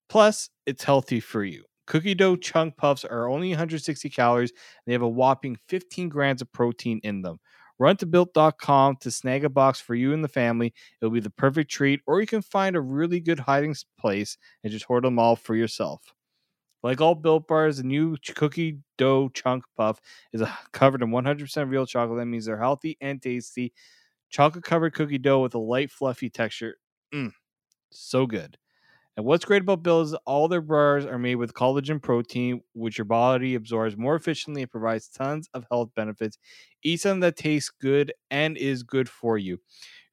Plus, 0.09 0.49
it's 0.65 0.83
healthy 0.83 1.19
for 1.19 1.43
you. 1.43 1.63
Cookie 1.87 2.15
dough 2.15 2.35
chunk 2.35 2.77
puffs 2.77 3.05
are 3.05 3.29
only 3.29 3.49
160 3.49 4.09
calories. 4.09 4.51
And 4.51 4.57
they 4.87 4.93
have 4.93 5.01
a 5.01 5.09
whopping 5.09 5.57
15 5.67 6.09
grams 6.09 6.41
of 6.41 6.51
protein 6.51 6.99
in 7.03 7.21
them. 7.21 7.37
Run 7.79 7.95
to 7.97 8.05
built.com 8.05 8.97
to 8.97 9.11
snag 9.11 9.45
a 9.45 9.49
box 9.49 9.79
for 9.79 9.95
you 9.95 10.13
and 10.13 10.23
the 10.23 10.27
family. 10.27 10.73
It'll 11.01 11.13
be 11.13 11.21
the 11.21 11.29
perfect 11.29 11.71
treat, 11.71 12.01
or 12.05 12.19
you 12.19 12.27
can 12.27 12.41
find 12.41 12.75
a 12.75 12.81
really 12.81 13.21
good 13.21 13.39
hiding 13.39 13.73
place 13.97 14.37
and 14.63 14.71
just 14.71 14.85
hoard 14.85 15.05
them 15.05 15.17
all 15.17 15.37
for 15.37 15.55
yourself. 15.55 16.01
Like 16.83 17.01
all 17.01 17.15
built 17.15 17.47
bars, 17.47 17.77
the 17.77 17.83
new 17.83 18.15
cookie 18.35 18.79
dough 18.97 19.29
chunk 19.33 19.63
puff 19.77 19.99
is 20.33 20.41
covered 20.71 21.01
in 21.01 21.11
100% 21.11 21.69
real 21.69 21.85
chocolate. 21.85 22.19
That 22.19 22.25
means 22.25 22.45
they're 22.45 22.59
healthy 22.59 22.97
and 23.01 23.21
tasty. 23.21 23.73
Chocolate 24.29 24.63
covered 24.65 24.93
cookie 24.93 25.19
dough 25.19 25.41
with 25.41 25.55
a 25.55 25.59
light, 25.59 25.91
fluffy 25.91 26.29
texture. 26.29 26.77
Mm, 27.13 27.33
so 27.91 28.27
good. 28.27 28.57
And 29.19 29.25
what's 29.25 29.43
great 29.43 29.63
about 29.63 29.83
Built 29.83 30.05
is 30.05 30.13
all 30.25 30.47
their 30.47 30.61
bars 30.61 31.05
are 31.05 31.19
made 31.19 31.35
with 31.35 31.53
collagen 31.53 32.01
protein, 32.01 32.61
which 32.71 32.97
your 32.97 33.03
body 33.03 33.55
absorbs 33.55 33.97
more 33.97 34.15
efficiently 34.15 34.61
and 34.61 34.71
provides 34.71 35.09
tons 35.09 35.49
of 35.53 35.65
health 35.69 35.89
benefits. 35.93 36.37
Eat 36.83 37.01
something 37.01 37.19
that 37.19 37.35
tastes 37.35 37.69
good 37.69 38.13
and 38.31 38.55
is 38.55 38.81
good 38.81 39.09
for 39.09 39.37
you. 39.37 39.57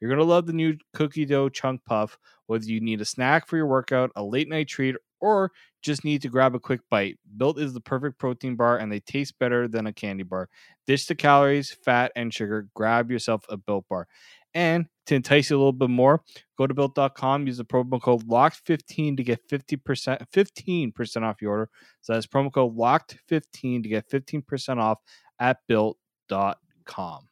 You're 0.00 0.10
going 0.10 0.18
to 0.18 0.24
love 0.24 0.46
the 0.46 0.52
new 0.52 0.76
cookie 0.92 1.24
dough 1.24 1.48
chunk 1.48 1.84
puff, 1.84 2.18
whether 2.46 2.64
you 2.64 2.80
need 2.80 3.00
a 3.00 3.04
snack 3.04 3.46
for 3.46 3.56
your 3.56 3.68
workout, 3.68 4.10
a 4.16 4.24
late 4.24 4.48
night 4.48 4.66
treat, 4.66 4.96
or 5.20 5.52
just 5.82 6.04
need 6.04 6.22
to 6.22 6.28
grab 6.28 6.54
a 6.54 6.60
quick 6.60 6.80
bite. 6.90 7.18
Built 7.36 7.58
is 7.58 7.72
the 7.74 7.80
perfect 7.80 8.18
protein 8.18 8.56
bar 8.56 8.78
and 8.78 8.90
they 8.90 9.00
taste 9.00 9.38
better 9.38 9.68
than 9.68 9.86
a 9.86 9.92
candy 9.92 10.24
bar. 10.24 10.48
Dish 10.86 11.06
the 11.06 11.14
calories, 11.14 11.76
fat, 11.84 12.12
and 12.16 12.32
sugar. 12.32 12.68
Grab 12.74 13.10
yourself 13.10 13.44
a 13.48 13.56
built 13.56 13.86
bar. 13.88 14.06
And 14.54 14.86
to 15.06 15.14
entice 15.14 15.50
you 15.50 15.56
a 15.56 15.58
little 15.58 15.72
bit 15.72 15.90
more, 15.90 16.22
go 16.56 16.66
to 16.66 16.72
built.com, 16.72 17.46
use 17.46 17.58
the 17.58 17.64
promo 17.64 18.00
code 18.00 18.26
LOCKED15 18.26 19.18
to 19.18 19.22
get 19.22 19.46
50% 19.48 20.26
15% 20.32 21.22
off 21.22 21.42
your 21.42 21.50
order. 21.50 21.70
So 22.00 22.14
that's 22.14 22.26
promo 22.26 22.52
code 22.52 22.76
LOCKED15 22.76 23.82
to 23.82 23.88
get 23.88 24.08
15% 24.08 24.78
off 24.78 24.98
at 25.38 25.58
built.com. 25.68 27.28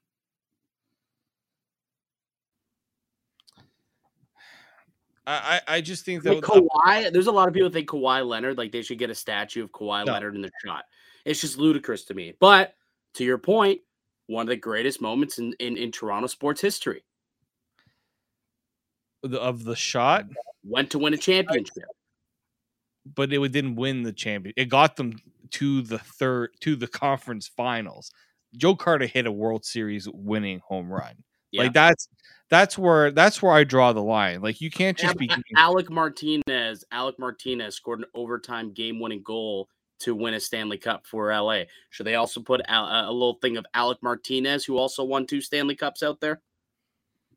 I, 5.26 5.60
I 5.66 5.80
just 5.80 6.04
think 6.04 6.22
that 6.24 6.34
like 6.34 6.44
Kawhi, 6.44 7.10
there's 7.12 7.28
a 7.28 7.32
lot 7.32 7.48
of 7.48 7.54
people 7.54 7.70
think 7.70 7.88
Kawhi 7.88 8.26
Leonard, 8.26 8.58
like 8.58 8.72
they 8.72 8.82
should 8.82 8.98
get 8.98 9.08
a 9.10 9.14
statue 9.14 9.64
of 9.64 9.72
Kawhi 9.72 10.04
No. 10.04 10.12
Leonard 10.12 10.34
in 10.34 10.42
the 10.42 10.50
shot. 10.64 10.84
It's 11.24 11.40
just 11.40 11.56
ludicrous 11.56 12.04
to 12.04 12.14
me. 12.14 12.34
But 12.40 12.74
to 13.14 13.24
your 13.24 13.38
point, 13.38 13.80
one 14.26 14.42
of 14.42 14.48
the 14.48 14.56
greatest 14.56 15.00
moments 15.00 15.38
in, 15.38 15.54
in, 15.60 15.76
in 15.78 15.90
Toronto 15.92 16.26
sports 16.26 16.60
history. 16.60 17.04
the- 19.22 19.40
of 19.40 19.64
the 19.64 19.76
shot, 19.76 20.26
Went 20.62 20.90
to 20.90 20.98
win 20.98 21.14
a 21.14 21.18
championship. 21.18 21.84
but 23.14 23.32
it 23.32 23.52
didn't 23.52 23.76
win 23.76 24.02
the 24.02 24.12
champion. 24.12 24.52
It 24.56 24.66
got 24.66 24.96
them 24.96 25.18
to 25.52 25.82
the 25.82 25.98
third 25.98 26.50
to 26.60 26.76
the 26.76 26.86
conference 26.88 27.48
finals. 27.48 28.10
Joe 28.56 28.74
Carter 28.76 29.06
hit 29.06 29.26
a 29.26 29.32
World 29.32 29.64
Series 29.64 30.08
winning 30.08 30.60
home 30.66 30.90
run. 30.90 31.16
Yeah. 31.54 31.62
Like 31.62 31.72
that's 31.72 32.08
that's 32.50 32.76
where 32.76 33.12
that's 33.12 33.40
where 33.40 33.52
I 33.52 33.62
draw 33.62 33.92
the 33.92 34.02
line. 34.02 34.42
Like 34.42 34.60
you 34.60 34.70
can't 34.70 34.98
just 34.98 35.16
be 35.16 35.30
Alec 35.56 35.88
Martinez, 35.88 36.84
Alec 36.90 37.16
Martinez 37.16 37.76
scored 37.76 38.00
an 38.00 38.06
overtime 38.12 38.72
game-winning 38.72 39.22
goal 39.22 39.68
to 40.00 40.16
win 40.16 40.34
a 40.34 40.40
Stanley 40.40 40.78
Cup 40.78 41.06
for 41.06 41.32
LA. 41.32 41.62
Should 41.90 42.06
they 42.06 42.16
also 42.16 42.40
put 42.40 42.60
a, 42.62 43.08
a 43.08 43.12
little 43.12 43.38
thing 43.40 43.56
of 43.56 43.64
Alec 43.72 43.98
Martinez, 44.02 44.64
who 44.64 44.76
also 44.76 45.04
won 45.04 45.26
two 45.26 45.40
Stanley 45.40 45.76
Cups, 45.76 46.02
out 46.02 46.20
there? 46.20 46.40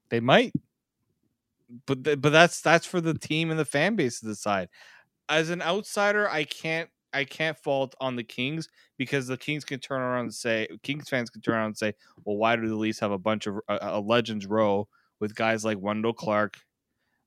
They 0.09 0.19
might, 0.19 0.53
but 1.85 2.01
but 2.19 2.31
that's 2.31 2.61
that's 2.61 2.87
for 2.87 2.99
the 2.99 3.13
team 3.13 3.51
and 3.51 3.59
the 3.59 3.65
fan 3.65 3.95
base 3.95 4.19
to 4.21 4.25
decide. 4.25 4.69
As 5.29 5.51
an 5.51 5.61
outsider, 5.61 6.27
I 6.27 6.43
can't 6.43 6.89
I 7.13 7.23
can't 7.23 7.57
fault 7.57 7.95
on 7.99 8.15
the 8.15 8.23
Kings 8.23 8.69
because 8.97 9.27
the 9.27 9.37
Kings 9.37 9.63
can 9.65 9.79
turn 9.79 10.01
around 10.01 10.25
and 10.25 10.33
say 10.33 10.67
Kings 10.83 11.09
fans 11.09 11.29
can 11.29 11.41
turn 11.41 11.55
around 11.55 11.67
and 11.67 11.77
say, 11.77 11.93
well, 12.25 12.37
why 12.37 12.55
do 12.55 12.67
the 12.67 12.75
Leafs 12.75 12.99
have 12.99 13.11
a 13.11 13.17
bunch 13.17 13.47
of 13.47 13.57
a, 13.67 13.77
a 13.81 13.99
legends 13.99 14.45
row 14.45 14.87
with 15.19 15.35
guys 15.35 15.65
like 15.65 15.79
Wendell 15.79 16.13
Clark, 16.13 16.57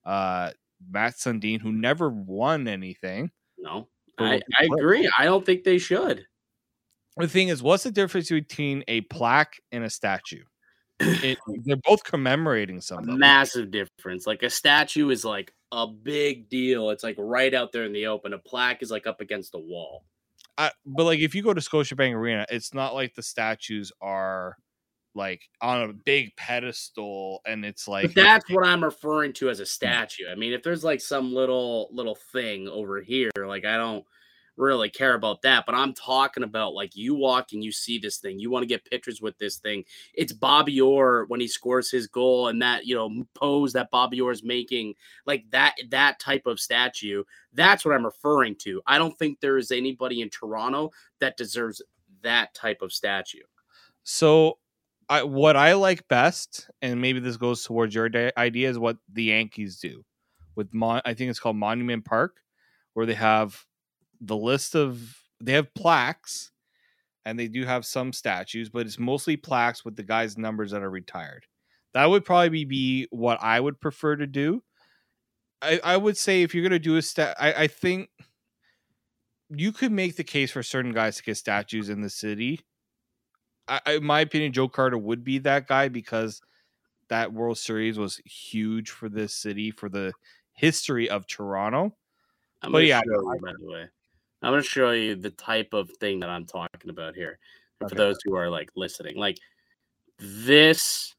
uh, 0.05 0.51
Mats 0.89 1.25
Sundin, 1.25 1.61
who 1.61 1.73
never 1.73 2.09
won 2.11 2.69
anything. 2.69 3.31
No, 3.59 3.89
I, 4.19 4.41
I 4.59 4.65
agree. 4.65 5.11
I 5.19 5.25
don't 5.25 5.45
think 5.45 5.65
they 5.65 5.79
should. 5.79 6.27
The 7.17 7.29
thing 7.29 7.49
is, 7.49 7.63
what's 7.63 7.83
the 7.83 7.91
difference 7.91 8.31
between 8.31 8.85
a 8.89 9.03
plaque 9.03 9.61
and 9.73 9.85
a 9.85 9.91
statue? 9.91 10.45
It, 11.03 11.39
they're 11.65 11.77
both 11.77 12.05
commemorating 12.05 12.83
something. 12.83 13.05
A 13.05 13.13
something. 13.13 13.19
massive 13.19 13.71
difference. 13.71 14.27
Like 14.27 14.43
a 14.43 14.51
statue 14.51 15.09
is 15.09 15.25
like 15.25 15.55
a 15.73 15.87
big 15.87 16.49
deal. 16.49 16.91
It's 16.91 17.05
like 17.05 17.17
right 17.19 17.55
out 17.55 17.73
there 17.73 17.85
in 17.85 17.93
the 17.93 18.07
open. 18.07 18.33
A 18.33 18.39
plaque 18.39 18.83
is 18.83 18.91
like 18.91 19.07
up 19.07 19.21
against 19.21 19.53
the 19.53 19.59
wall. 19.59 20.05
I, 20.59 20.71
but 20.85 21.05
like 21.05 21.21
if 21.21 21.35
you 21.35 21.43
go 21.43 21.55
to 21.55 21.61
Scotiabank 21.61 22.15
Arena, 22.15 22.47
it's 22.51 22.75
not 22.75 22.95
like 22.95 23.15
the 23.15 23.23
statues 23.23 23.93
are 24.01 24.57
like 25.15 25.43
on 25.61 25.83
a 25.91 25.93
big 25.93 26.35
pedestal 26.37 27.41
and 27.47 27.65
it's 27.65 27.89
like 27.89 28.07
But 28.07 28.15
that's 28.15 28.51
what 28.51 28.67
I'm 28.67 28.83
referring 28.83 29.33
to 29.35 29.51
as 29.51 29.61
a 29.61 29.65
hmm. 29.65 29.69
statue. 29.69 30.25
I 30.31 30.35
mean, 30.35 30.53
if 30.53 30.63
there's 30.63 30.85
like 30.85 31.01
some 31.01 31.35
little 31.35 31.89
little 31.93 32.17
thing 32.33 32.69
over 32.69 33.01
here, 33.01 33.31
like 33.37 33.65
I 33.65 33.77
don't 33.77 34.05
really 34.57 34.91
care 34.91 35.15
about 35.15 35.43
that. 35.43 35.65
But 35.67 35.75
I'm 35.75 35.95
talking 35.95 36.43
about 36.43 36.75
like 36.75 36.97
you 36.97 37.15
walk 37.15 37.53
and 37.53 37.65
you 37.65 37.73
see 37.73 37.99
this 37.99 38.19
thing, 38.19 38.39
you 38.39 38.51
want 38.51 38.63
to 38.63 38.69
get 38.69 38.85
pictures 38.85 39.21
with 39.21 39.39
this 39.39 39.57
thing. 39.59 39.85
It's 40.15 40.33
Bobby 40.33 40.81
Orr 40.81 41.25
when 41.29 41.41
he 41.41 41.49
scores 41.49 41.91
his 41.91 42.07
goal 42.07 42.49
and 42.49 42.63
that 42.63 42.87
you 42.87 42.95
know 42.95 43.25
pose 43.35 43.73
that 43.73 43.91
Bobby 43.91 44.21
Orr 44.21 44.33
is 44.33 44.43
making, 44.45 44.95
like 45.27 45.45
that 45.51 45.75
that 45.91 46.19
type 46.19 46.47
of 46.47 46.61
statue. 46.61 47.25
That's 47.53 47.85
what 47.85 47.95
I'm 47.95 48.05
referring 48.05 48.57
to. 48.61 48.83
I 48.87 48.99
don't 48.99 49.19
think 49.19 49.41
there 49.41 49.59
is 49.59 49.71
anybody 49.71 50.21
in 50.21 50.31
Toronto 50.31 50.91
that 51.21 51.37
deserves 51.37 51.83
that 52.23 52.55
type 52.55 52.83
of 52.83 52.93
statue. 52.93 53.41
so 54.03 54.59
I 55.09 55.25
what 55.25 55.57
I 55.57 55.73
like 55.73 56.07
best, 56.09 56.71
and 56.83 57.01
maybe 57.01 57.19
this 57.19 57.37
goes 57.37 57.65
towards 57.65 57.95
your 57.95 58.09
idea, 58.37 58.71
is 58.71 58.79
what 58.79 58.99
the 59.13 59.25
Yankees 59.25 59.79
do 59.79 60.05
with 60.55 60.73
Mon- 60.73 61.03
I 61.05 61.15
think 61.15 61.31
it's 61.31 61.41
called 61.41 61.57
Monument 61.57 62.05
Park, 62.05 62.37
where 62.95 63.07
they 63.07 63.15
have 63.15 63.65
the 64.21 64.37
list 64.37 64.75
of 64.75 65.17
they 65.41 65.53
have 65.53 65.73
plaques 65.75 66.51
and 67.25 67.39
they 67.39 67.49
do 67.49 67.65
have 67.65 67.85
some 67.85 68.13
statues, 68.13 68.69
but 68.69 68.87
it's 68.87 68.99
mostly 68.99 69.37
plaques 69.37 69.85
with 69.85 69.97
the 69.97 70.03
guys' 70.03 70.39
numbers 70.39 70.71
that 70.71 70.83
are 70.83 70.91
retired. 70.91 71.47
That 71.93 72.07
would 72.07 72.25
probably 72.25 72.65
be 72.65 73.09
what 73.11 73.39
I 73.43 73.61
would 73.61 73.81
prefer 73.81 74.17
to 74.17 74.27
do. 74.27 74.63
I, 75.63 75.81
I 75.83 75.97
would 75.97 76.17
say 76.17 76.43
if 76.43 76.55
you're 76.55 76.63
gonna 76.63 76.79
do 76.79 76.97
a 76.97 77.03
stat, 77.03 77.37
I, 77.39 77.53
I 77.53 77.67
think 77.67 78.11
you 79.51 79.73
could 79.73 79.93
make 79.93 80.17
the 80.17 80.25
case 80.25 80.51
for 80.51 80.63
certain 80.63 80.93
guys 80.93 81.17
to 81.17 81.23
get 81.23 81.37
statues 81.37 81.89
in 81.89 82.01
the 82.01 82.11
city. 82.11 82.61
I, 83.69 83.81
I, 83.85 83.93
in 83.95 84.05
my 84.05 84.21
opinion, 84.21 84.53
Joe 84.53 84.69
Carter 84.69 84.99
would 84.99 85.25
be 85.25 85.39
that 85.39 85.67
guy 85.67 85.89
because 85.89 86.41
that 87.09 87.33
World 87.33 87.59
Series 87.59 87.99
was 87.99 88.21
huge 88.25 88.91
for 88.91 89.09
this 89.09 89.35
city 89.35 89.71
for 89.71 89.89
the 89.89 90.13
history 90.55 91.11
of 91.11 91.27
Toronto. 91.27 91.97
I'm 92.63 92.73
But 92.73 92.85
yeah, 92.85 93.01
show 93.01 93.25
by 93.25 93.53
the 93.59 93.67
way. 93.67 93.89
I'm 94.43 94.53
gonna 94.53 94.63
show 94.63 94.93
you 94.93 95.17
the 95.17 95.31
type 95.31 95.73
of 95.73 95.91
thing 96.01 96.21
that 96.21 96.31
I'm 96.31 96.47
talking 96.47 96.91
about 96.91 97.15
here. 97.15 97.39
For 97.89 97.95
those 97.95 98.19
who 98.25 98.35
are 98.37 98.51
like 98.51 98.71
listening. 98.77 99.17
Like 99.17 99.39
this 100.19 101.15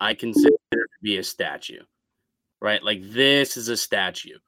I 0.00 0.14
consider 0.14 0.56
to 0.70 0.86
be 1.02 1.18
a 1.18 1.22
statue. 1.22 1.82
Right? 2.60 2.82
Like 2.82 3.00
this 3.02 3.56
is 3.56 3.68
a 3.68 3.76
statue. 3.76 4.38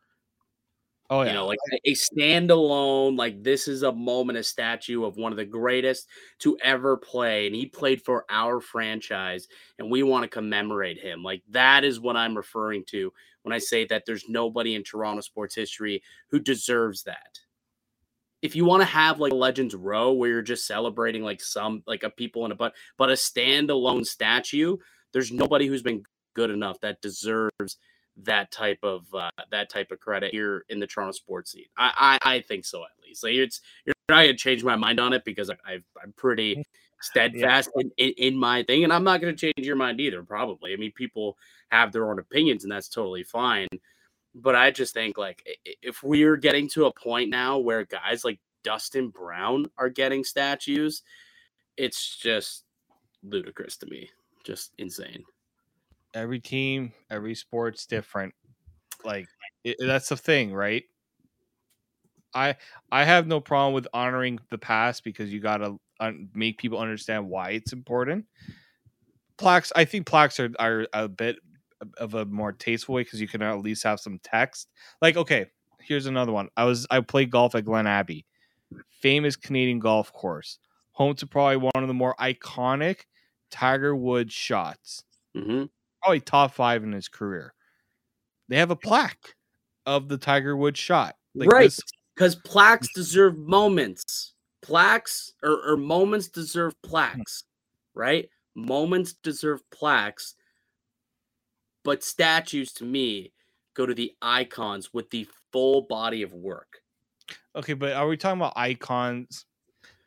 Oh 1.11 1.23
yeah, 1.23 1.29
You 1.29 1.35
know, 1.35 1.47
like 1.47 1.59
a 1.87 1.95
standalone, 1.95 3.17
like 3.17 3.43
this 3.43 3.67
is 3.67 3.83
a 3.83 3.93
moment, 3.93 4.39
a 4.39 4.43
statue 4.43 5.05
of 5.05 5.17
one 5.17 5.33
of 5.33 5.39
the 5.39 5.45
greatest 5.45 6.07
to 6.41 6.59
ever 6.63 6.99
play. 6.99 7.47
And 7.47 7.57
he 7.57 7.65
played 7.65 8.03
for 8.03 8.27
our 8.29 8.61
franchise, 8.61 9.49
and 9.79 9.91
we 9.91 10.03
want 10.03 10.25
to 10.25 10.29
commemorate 10.29 10.99
him. 10.99 11.23
Like 11.23 11.43
that 11.51 11.83
is 11.83 11.99
what 11.99 12.17
I'm 12.17 12.37
referring 12.37 12.85
to 12.89 13.11
when 13.43 13.55
I 13.55 13.59
say 13.59 13.87
that 13.87 14.05
there's 14.05 14.29
nobody 14.29 14.75
in 14.75 14.85
Toronto 14.85 15.23
sports 15.23 15.55
history 15.55 16.03
who 16.31 16.39
deserves 16.39 17.05
that. 17.05 17.41
If 18.43 18.55
you 18.55 18.65
want 18.65 18.83
to 18.83 18.87
have 18.87 19.21
like 19.21 19.33
a 19.33 19.37
Legends 19.37 19.75
Row 19.75 20.13
where 20.13 20.31
you're 20.31 20.43
just 20.43 20.67
celebrating 20.67 21.23
like 21.23 21.41
some 21.41 21.83
like 21.87 22.03
a 22.03 22.11
people 22.11 22.45
in 22.45 22.53
a 22.53 22.55
but 22.55 22.75
but 22.97 23.11
a 23.11 23.15
standalone 23.15 24.05
statue, 24.07 24.77
there's 25.13 25.33
nobody 25.33 25.67
who's 25.67 25.83
been 25.83 26.03
good 26.35 26.51
enough 26.51 26.79
that 26.81 27.03
deserves 27.03 27.79
that 28.25 28.51
type 28.51 28.79
of 28.83 29.03
uh, 29.15 29.31
that 29.51 29.71
type 29.71 29.91
of 29.91 30.01
credit 30.01 30.33
here 30.33 30.65
in 30.69 30.81
the 30.81 30.87
Toronto 30.87 31.13
sports 31.13 31.53
scene. 31.53 31.67
I 31.77 32.19
I, 32.23 32.35
I 32.35 32.41
think 32.41 32.65
so 32.65 32.83
at 32.83 32.91
least. 33.05 33.25
Like 33.25 33.35
it's 33.35 33.61
you're 33.85 33.95
not 34.09 34.23
gonna 34.23 34.37
change 34.37 34.65
my 34.65 34.77
mind 34.77 35.01
on 35.01 35.13
it 35.13 35.25
because 35.25 35.51
I, 35.51 35.55
I've, 35.67 35.85
I'm 36.03 36.13
pretty 36.17 36.63
steadfast 37.01 37.71
in, 37.77 37.91
in, 37.97 38.13
in 38.17 38.37
my 38.37 38.63
thing, 38.65 38.85
and 38.85 38.93
I'm 38.93 39.05
not 39.05 39.21
gonna 39.21 39.35
change 39.35 39.55
your 39.59 39.77
mind 39.77 40.01
either. 40.01 40.23
Probably. 40.23 40.73
I 40.73 40.77
mean, 40.77 40.93
people 40.93 41.37
have 41.71 41.93
their 41.93 42.11
own 42.11 42.19
opinions, 42.19 42.65
and 42.65 42.73
that's 42.73 42.89
totally 42.89 43.25
fine. 43.25 43.69
But 44.35 44.55
I 44.55 44.71
just 44.71 44.95
think 44.95 45.19
like 45.19 45.45
if 45.83 46.03
we're 46.03 46.37
getting 46.37 46.69
to 46.71 46.87
a 46.87 46.93
point 46.93 47.31
now 47.31 47.59
where 47.59 47.85
guys 47.85 48.25
like 48.25 48.39
Dustin 48.63 49.09
Brown 49.09 49.67
are 49.79 49.89
getting 49.89 50.25
statues, 50.25 51.03
it's 51.77 52.17
just 52.17 52.65
ludicrous 53.23 53.77
to 53.79 53.87
me. 53.87 54.11
Just 54.45 54.73
insane. 54.79 55.25
every 56.15 56.41
team, 56.41 56.93
every 57.11 57.35
sport's 57.35 57.87
different. 57.87 58.35
Like 59.05 59.27
it, 59.65 59.77
that's 59.81 60.09
the 60.09 60.17
thing, 60.17 60.53
right? 60.53 60.85
I 62.35 62.57
I 62.91 63.05
have 63.05 63.27
no 63.27 63.41
problem 63.41 63.75
with 63.75 63.89
honoring 63.93 64.39
the 64.51 64.59
past 64.59 65.05
because 65.05 65.33
you 65.33 65.41
got 65.41 65.59
to 65.59 65.79
un- 66.01 66.29
make 66.35 66.59
people 66.59 66.79
understand 66.79 67.29
why 67.29 67.51
it's 67.51 67.73
important. 67.73 68.27
Plaques, 69.37 69.73
I 69.77 69.85
think 69.85 70.07
plaques 70.07 70.41
are 70.41 70.51
are 70.59 70.87
a 70.93 71.09
bit 71.09 71.37
of 71.99 72.15
a 72.15 72.25
more 72.27 72.53
tasteful 72.53 72.95
way 72.97 73.03
because 73.05 73.21
you 73.21 73.29
can 73.29 73.43
at 73.43 73.61
least 73.61 73.85
have 73.85 74.01
some 74.01 74.19
text. 74.23 74.69
Like, 75.01 75.17
okay, 75.17 75.47
here's 75.81 76.07
another 76.07 76.33
one. 76.33 76.49
I 76.57 76.65
was 76.65 76.87
I 76.91 77.01
played 77.01 77.31
golf 77.31 77.55
at 77.55 77.65
Glen 77.65 77.87
Abbey, 77.87 78.27
famous 78.91 79.37
Canadian 79.37 79.79
golf 79.79 80.13
course, 80.13 80.59
home 80.93 81.15
to 81.17 81.27
probably 81.27 81.57
one 81.57 81.73
of 81.77 81.89
the 81.89 81.95
more 81.95 82.15
iconic 82.21 83.01
Tiger 83.51 83.95
Woods 83.95 84.33
shots. 84.35 85.05
Mm-hmm. 85.37 85.65
Probably 86.03 86.21
top 86.21 86.53
five 86.53 86.83
in 86.85 86.93
his 86.93 87.09
career. 87.09 87.55
They 88.49 88.57
have 88.57 88.71
a 88.71 88.77
plaque 88.77 89.35
of 89.87 90.09
the 90.09 90.19
Tiger 90.19 90.57
Woods 90.57 90.79
shot. 90.79 91.17
Like 91.35 91.51
right. 91.51 91.65
this- 91.65 91.81
Because 92.15 92.35
plaques 92.37 92.89
deserve 92.95 93.37
moments. 93.39 94.35
Plaques 94.61 95.33
or, 95.43 95.61
or 95.73 95.77
moments 95.77 96.29
deserve 96.29 96.75
plaques, 96.83 97.45
right? 97.95 98.29
Moments 98.55 99.15
deserve 99.23 99.61
plaques. 99.71 100.35
But 101.89 102.05
statues 102.05 102.71
to 102.75 102.85
me 102.85 103.33
go 103.73 103.87
to 103.87 103.95
the 103.95 104.13
icons 104.21 104.93
with 104.93 105.09
the 105.09 105.27
full 105.53 105.81
body 105.81 106.21
of 106.23 106.35
work. 106.35 106.83
okay, 107.57 107.73
but 107.73 107.95
are 107.95 108.07
we 108.07 108.19
talking 108.19 108.39
about 108.39 108.53
icons? 108.57 109.47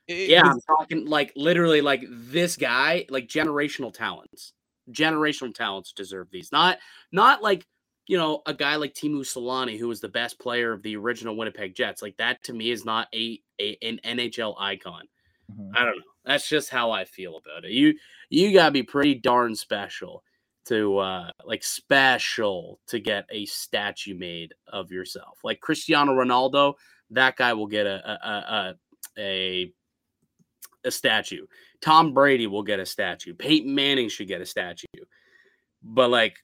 It- 0.07 0.29
Yeah, 0.29 0.43
I'm 0.45 0.61
talking 0.61 1.07
like 1.07 1.33
literally 1.35 1.81
like 1.81 2.03
this 2.07 2.55
guy, 2.55 3.07
like 3.09 3.27
generational 3.27 3.91
talents. 3.91 4.53
Generational 4.91 5.55
talents 5.55 5.91
deserve 5.91 6.29
these. 6.29 6.51
Not 6.51 6.77
not 7.11 7.41
like, 7.41 7.65
you 8.05 8.15
know, 8.15 8.43
a 8.45 8.53
guy 8.53 8.75
like 8.75 8.93
Teemu 8.93 9.21
Selanne 9.21 9.79
who 9.79 9.87
was 9.87 10.01
the 10.01 10.07
best 10.09 10.37
player 10.39 10.71
of 10.73 10.83
the 10.83 10.95
original 10.97 11.35
Winnipeg 11.35 11.73
Jets. 11.73 12.03
Like 12.03 12.17
that 12.17 12.43
to 12.43 12.53
me 12.53 12.69
is 12.69 12.85
not 12.85 13.07
a, 13.15 13.41
a 13.59 13.75
an 13.81 13.99
NHL 14.05 14.53
icon. 14.59 15.07
Mhm. 15.51 15.71
I 15.75 15.83
don't 15.83 15.97
know. 15.97 16.03
That's 16.25 16.47
just 16.47 16.69
how 16.69 16.91
I 16.91 17.05
feel 17.05 17.37
about 17.37 17.65
it. 17.65 17.71
You 17.71 17.95
you 18.29 18.53
got 18.53 18.65
to 18.67 18.71
be 18.71 18.83
pretty 18.83 19.15
darn 19.15 19.55
special 19.55 20.23
to 20.65 20.97
uh 20.99 21.31
like 21.45 21.63
special 21.63 22.79
to 22.87 22.99
get 22.99 23.25
a 23.31 23.45
statue 23.45 24.15
made 24.17 24.53
of 24.67 24.91
yourself. 24.91 25.39
Like 25.43 25.59
Cristiano 25.59 26.13
Ronaldo, 26.13 26.75
that 27.11 27.35
guy 27.35 27.53
will 27.53 27.67
get 27.67 27.85
a 27.85 27.99
a 28.05 28.27
a, 28.27 28.75
a, 29.17 29.73
a 30.85 30.91
statue. 30.91 31.45
Tom 31.81 32.13
Brady 32.13 32.47
will 32.47 32.63
get 32.63 32.79
a 32.79 32.85
statue. 32.85 33.33
Peyton 33.33 33.73
Manning 33.73 34.09
should 34.09 34.27
get 34.27 34.41
a 34.41 34.45
statue. 34.45 34.85
But 35.83 36.09
like 36.09 36.37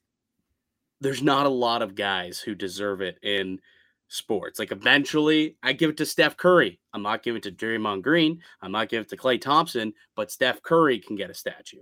there's 1.00 1.22
not 1.22 1.46
a 1.46 1.50
lot 1.50 1.82
of 1.82 1.96
guys 1.96 2.40
who 2.40 2.56
deserve 2.56 3.02
it 3.02 3.20
in 3.22 3.60
sports. 4.08 4.60
Like 4.60 4.72
eventually, 4.72 5.58
I 5.62 5.74
give 5.74 5.90
it 5.90 5.98
to 5.98 6.06
Steph 6.06 6.38
Curry. 6.38 6.80
I'm 6.94 7.04
not 7.04 7.24
giving 7.24 7.38
it 7.38 7.44
to 7.44 7.52
Draymond 7.52 8.02
Green. 8.02 8.42
I'm 8.62 8.72
not 8.72 8.90
giving 8.90 9.04
it 9.04 9.10
to 9.10 9.18
Klay 9.18 9.40
Thompson, 9.40 9.94
but 10.16 10.32
Steph 10.32 10.62
Curry 10.62 11.00
can 11.00 11.16
get 11.16 11.30
a 11.30 11.34
statue. 11.34 11.82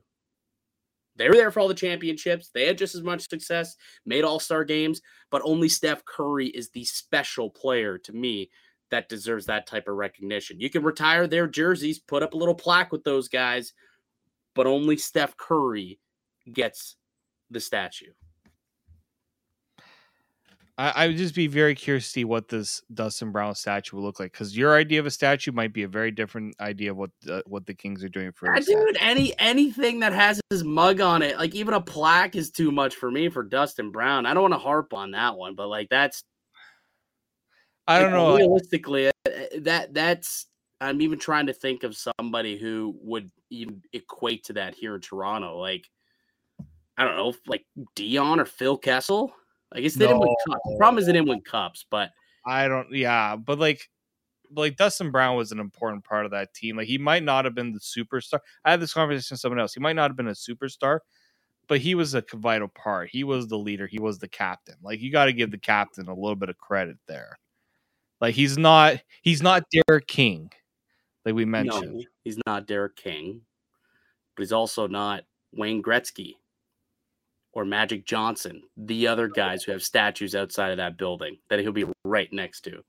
They 1.15 1.29
were 1.29 1.35
there 1.35 1.51
for 1.51 1.59
all 1.59 1.67
the 1.67 1.73
championships. 1.73 2.49
They 2.53 2.65
had 2.65 2.77
just 2.77 2.95
as 2.95 3.01
much 3.01 3.29
success, 3.29 3.75
made 4.05 4.23
all 4.23 4.39
star 4.39 4.63
games, 4.63 5.01
but 5.31 5.41
only 5.45 5.69
Steph 5.69 6.03
Curry 6.05 6.47
is 6.47 6.69
the 6.69 6.83
special 6.85 7.49
player 7.49 7.97
to 7.99 8.13
me 8.13 8.49
that 8.91 9.09
deserves 9.09 9.45
that 9.45 9.67
type 9.67 9.87
of 9.87 9.95
recognition. 9.95 10.59
You 10.59 10.69
can 10.69 10.83
retire 10.83 11.27
their 11.27 11.47
jerseys, 11.47 11.99
put 11.99 12.23
up 12.23 12.33
a 12.33 12.37
little 12.37 12.55
plaque 12.55 12.91
with 12.91 13.03
those 13.03 13.27
guys, 13.27 13.73
but 14.53 14.67
only 14.67 14.97
Steph 14.97 15.35
Curry 15.37 15.99
gets 16.51 16.95
the 17.49 17.59
statue. 17.59 18.11
I, 20.77 20.89
I 20.89 21.07
would 21.07 21.17
just 21.17 21.35
be 21.35 21.47
very 21.47 21.73
curious 21.73 22.03
to 22.05 22.09
see 22.09 22.25
what 22.25 22.49
this 22.49 22.81
Dustin 22.93 23.31
Brown 23.31 23.55
statue 23.55 23.95
will 23.95 24.03
look 24.03 24.19
like 24.19 24.33
because 24.33 24.57
your 24.57 24.75
idea 24.75 24.99
of 24.99 25.05
a 25.05 25.11
statue 25.11 25.53
might 25.53 25.71
be 25.71 25.83
a 25.83 25.87
very 25.87 26.11
different 26.11 26.55
idea 26.59 26.91
of 26.91 26.97
what 26.97 27.11
the, 27.21 27.43
what 27.45 27.65
the 27.65 27.73
Kings 27.73 28.03
are 28.03 28.09
doing 28.09 28.33
for. 28.33 28.47
Yeah, 28.47 28.59
statue. 28.59 28.85
dude, 28.85 28.97
any 28.99 29.33
anything 29.39 30.01
that 30.01 30.11
has 30.11 30.41
his 30.49 30.65
mug 30.65 30.99
on 30.99 31.21
it, 31.21 31.37
like 31.37 31.55
even 31.55 31.73
a 31.73 31.81
plaque 31.81 32.35
is 32.35 32.51
too 32.51 32.71
much 32.71 32.95
for 32.95 33.09
me 33.09 33.29
for 33.29 33.41
Dustin 33.41 33.91
Brown. 33.91 34.25
I 34.25 34.33
don't 34.33 34.43
want 34.43 34.53
to 34.53 34.59
harp 34.59 34.93
on 34.93 35.11
that 35.11 35.37
one, 35.37 35.55
but 35.55 35.69
like 35.69 35.87
that's 35.89 36.23
I 37.87 37.99
don't 37.99 38.11
like, 38.11 38.19
know. 38.19 38.35
Realistically, 38.35 39.07
uh, 39.07 39.11
that 39.59 39.93
that's 39.93 40.47
I'm 40.81 41.01
even 41.01 41.19
trying 41.19 41.47
to 41.47 41.53
think 41.53 41.83
of 41.83 41.95
somebody 41.95 42.57
who 42.57 42.97
would 43.01 43.31
even 43.49 43.81
equate 43.93 44.43
to 44.45 44.53
that 44.53 44.75
here 44.75 44.95
in 44.95 45.01
Toronto. 45.01 45.57
Like 45.57 45.89
I 46.97 47.05
don't 47.05 47.15
know, 47.15 47.33
like 47.47 47.65
Dion 47.95 48.41
or 48.41 48.45
Phil 48.45 48.77
Kessel. 48.77 49.33
I 49.75 49.81
guess 49.81 49.95
they 49.95 50.07
didn't 50.07 50.21
win 50.21 50.35
cups. 50.47 50.61
The 50.65 50.77
problem 50.77 50.99
is 50.99 51.05
they 51.05 51.13
didn't 51.13 51.27
win 51.27 51.41
cups, 51.41 51.85
but 51.89 52.11
I 52.45 52.67
don't. 52.67 52.91
Yeah, 52.91 53.35
but 53.35 53.59
like, 53.59 53.89
like 54.51 54.77
Dustin 54.77 55.11
Brown 55.11 55.35
was 55.35 55.51
an 55.51 55.59
important 55.59 56.03
part 56.05 56.25
of 56.25 56.31
that 56.31 56.53
team. 56.53 56.77
Like 56.77 56.87
he 56.87 56.97
might 56.97 57.23
not 57.23 57.45
have 57.45 57.55
been 57.55 57.73
the 57.73 57.79
superstar. 57.79 58.39
I 58.63 58.71
had 58.71 58.79
this 58.79 58.93
conversation 58.93 59.35
with 59.35 59.41
someone 59.41 59.59
else. 59.59 59.73
He 59.73 59.79
might 59.79 59.95
not 59.95 60.09
have 60.09 60.17
been 60.17 60.27
a 60.27 60.31
superstar, 60.31 60.99
but 61.67 61.79
he 61.79 61.95
was 61.95 62.13
a 62.13 62.23
vital 62.33 62.69
part. 62.69 63.09
He 63.11 63.23
was 63.23 63.47
the 63.47 63.57
leader. 63.57 63.87
He 63.87 63.99
was 63.99 64.19
the 64.19 64.29
captain. 64.29 64.75
Like 64.81 65.01
you 65.01 65.11
got 65.11 65.25
to 65.25 65.33
give 65.33 65.51
the 65.51 65.57
captain 65.57 66.07
a 66.07 66.13
little 66.13 66.35
bit 66.35 66.49
of 66.49 66.57
credit 66.57 66.97
there. 67.07 67.37
Like 68.21 68.35
he's 68.35 68.57
not. 68.57 69.01
He's 69.21 69.43
not 69.43 69.65
Derek 69.71 70.07
King, 70.07 70.51
like 71.25 71.35
we 71.35 71.45
mentioned. 71.45 71.95
no, 71.95 72.03
he's 72.23 72.37
not 72.47 72.65
Derek 72.65 72.95
King, 72.95 73.41
but 74.35 74.43
he's 74.43 74.53
also 74.53 74.87
not 74.87 75.23
Wayne 75.51 75.83
Gretzky 75.83 76.35
or 77.55 77.63
Magic 77.63 78.05
Johnson, 78.05 78.61
the 78.77 79.07
other 79.07 79.25
oh, 79.25 79.33
guys 79.33 79.63
who 79.63 79.71
have 79.71 79.81
statues 79.81 80.35
outside 80.35 80.71
of 80.71 80.77
that 80.77 80.97
building 80.97 81.37
that 81.49 81.59
he'll 81.59 81.71
be 81.71 81.85
right 82.03 82.31
next 82.31 82.61
to. 82.65 82.83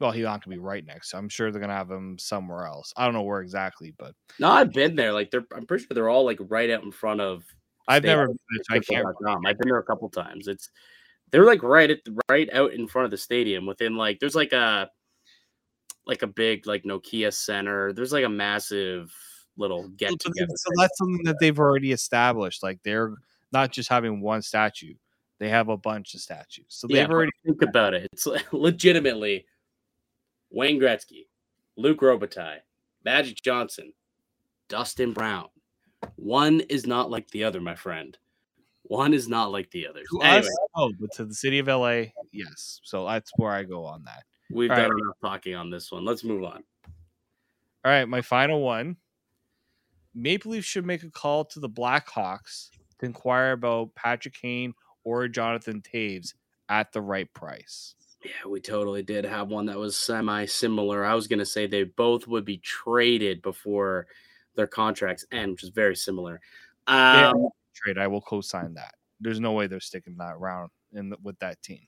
Well, 0.00 0.10
he's 0.10 0.24
not 0.24 0.44
gonna 0.44 0.56
be 0.56 0.60
right 0.60 0.84
next. 0.84 1.10
So 1.10 1.18
I'm 1.18 1.28
sure 1.28 1.50
they're 1.50 1.60
gonna 1.60 1.72
have 1.72 1.90
him 1.90 2.18
somewhere 2.18 2.66
else. 2.66 2.92
I 2.96 3.04
don't 3.04 3.14
know 3.14 3.22
where 3.22 3.40
exactly, 3.40 3.94
but 3.96 4.14
No, 4.40 4.50
I've 4.50 4.72
been 4.72 4.96
there. 4.96 5.12
Like 5.12 5.30
they're, 5.30 5.46
I'm 5.54 5.64
pretty 5.64 5.84
sure 5.84 5.94
they're 5.94 6.10
all 6.10 6.24
like 6.24 6.40
right 6.48 6.70
out 6.70 6.82
in 6.82 6.90
front 6.90 7.20
of. 7.20 7.44
I've 7.86 8.02
never. 8.02 8.26
Been, 8.26 8.36
I 8.70 8.80
can't. 8.80 9.06
I've 9.46 9.58
been 9.58 9.68
there 9.68 9.78
a 9.78 9.84
couple 9.84 10.08
times. 10.08 10.48
It's 10.48 10.68
they're 11.30 11.46
like 11.46 11.62
right 11.62 11.90
at 11.90 12.00
right 12.28 12.52
out 12.52 12.72
in 12.72 12.88
front 12.88 13.04
of 13.04 13.12
the 13.12 13.16
stadium. 13.16 13.64
Within 13.64 13.96
like 13.96 14.18
there's 14.18 14.34
like 14.34 14.52
a 14.52 14.90
like 16.04 16.22
a 16.22 16.26
big 16.26 16.66
like 16.66 16.82
Nokia 16.82 17.32
center. 17.32 17.92
There's 17.92 18.12
like 18.12 18.24
a 18.24 18.28
massive 18.28 19.14
little 19.56 19.88
get 19.88 20.18
together. 20.18 20.52
so 20.56 20.70
that's 20.78 20.98
something 20.98 21.24
that 21.24 21.36
they've 21.38 21.58
already 21.58 21.92
established. 21.92 22.64
Like 22.64 22.80
they're 22.84 23.14
not 23.52 23.72
just 23.72 23.88
having 23.88 24.20
one 24.20 24.42
statue; 24.42 24.94
they 25.38 25.48
have 25.48 25.68
a 25.68 25.76
bunch 25.76 26.14
of 26.14 26.20
statues. 26.20 26.66
So 26.68 26.86
they've 26.86 27.06
but 27.06 27.12
already. 27.12 27.32
think 27.44 27.62
about 27.62 27.94
it. 27.94 28.08
It's 28.12 28.28
legitimately 28.52 29.46
Wayne 30.50 30.80
Gretzky, 30.80 31.26
Luc 31.76 32.00
Robitaille, 32.00 32.60
Magic 33.04 33.42
Johnson, 33.42 33.92
Dustin 34.68 35.12
Brown. 35.12 35.48
One 36.16 36.60
is 36.60 36.86
not 36.86 37.10
like 37.10 37.28
the 37.30 37.44
other, 37.44 37.60
my 37.60 37.74
friend. 37.74 38.16
One 38.84 39.14
is 39.14 39.28
not 39.28 39.52
like 39.52 39.70
the 39.70 39.86
other. 39.86 40.02
To 40.10 40.22
Anyway, 40.22 40.48
oh, 40.76 40.92
but 41.00 41.10
to 41.14 41.24
the 41.24 41.34
city 41.34 41.58
of 41.58 41.66
LA, 41.66 42.04
yes. 42.32 42.80
So 42.82 43.06
that's 43.06 43.30
where 43.36 43.52
I 43.52 43.62
go 43.62 43.84
on 43.84 44.04
that. 44.04 44.24
we've 44.50 44.70
all 44.70 44.76
done 44.76 44.90
right. 44.90 45.02
enough 45.02 45.16
talking 45.20 45.54
on 45.54 45.70
this 45.70 45.90
one. 45.90 46.04
Let's 46.04 46.24
move 46.24 46.44
on. 46.44 46.62
All 47.84 47.90
right, 47.90 48.08
my 48.08 48.22
final 48.22 48.60
one. 48.60 48.96
Maple 50.14 50.52
Leafs 50.52 50.66
should 50.66 50.84
make 50.84 51.02
a 51.02 51.10
call 51.10 51.44
to 51.46 51.58
the 51.60 51.68
Blackhawks 51.68 52.68
to 53.02 53.06
inquire 53.06 53.52
about 53.52 53.94
Patrick 53.94 54.34
Kane 54.34 54.74
or 55.04 55.28
Jonathan 55.28 55.82
Toews 55.82 56.34
at 56.68 56.92
the 56.92 57.00
right 57.00 57.32
price. 57.34 57.94
Yeah, 58.24 58.48
we 58.48 58.60
totally 58.60 59.02
did 59.02 59.24
have 59.24 59.48
one 59.48 59.66
that 59.66 59.76
was 59.76 59.96
semi 59.96 60.46
similar. 60.46 61.04
I 61.04 61.14
was 61.14 61.26
going 61.26 61.40
to 61.40 61.44
say 61.44 61.66
they 61.66 61.84
both 61.84 62.28
would 62.28 62.44
be 62.44 62.58
traded 62.58 63.42
before 63.42 64.06
their 64.54 64.68
contracts 64.68 65.26
end, 65.32 65.52
which 65.52 65.64
is 65.64 65.70
very 65.70 65.96
similar. 65.96 66.40
Yeah. 66.88 67.30
Um, 67.30 67.48
Trade, 67.74 67.98
I 67.98 68.06
will 68.06 68.20
co-sign 68.20 68.74
that. 68.74 68.94
There's 69.20 69.40
no 69.40 69.52
way 69.52 69.66
they're 69.66 69.80
sticking 69.80 70.16
that 70.18 70.34
around 70.34 70.70
in 70.92 71.10
the, 71.10 71.16
with 71.22 71.38
that 71.40 71.60
team. 71.62 71.86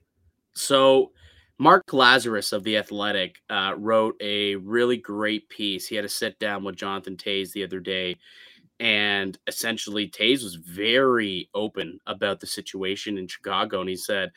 So, 0.54 1.12
Mark 1.58 1.86
Lazerus 1.88 2.52
of 2.52 2.64
The 2.64 2.78
Athletic 2.78 3.36
uh, 3.48 3.74
wrote 3.76 4.16
a 4.20 4.56
really 4.56 4.96
great 4.96 5.48
piece. 5.48 5.86
He 5.86 5.94
had 5.94 6.04
a 6.04 6.08
sit 6.08 6.38
down 6.40 6.64
with 6.64 6.74
Jonathan 6.74 7.16
Toews 7.16 7.52
the 7.52 7.62
other 7.62 7.80
day. 7.80 8.16
And 8.80 9.38
essentially, 9.46 10.08
Toews 10.08 10.42
was 10.42 10.56
very 10.56 11.48
open 11.54 12.00
about 12.06 12.40
the 12.40 12.46
situation 12.46 13.18
in 13.18 13.28
Chicago. 13.28 13.80
And 13.80 13.88
he 13.88 13.96
said, 13.96 14.32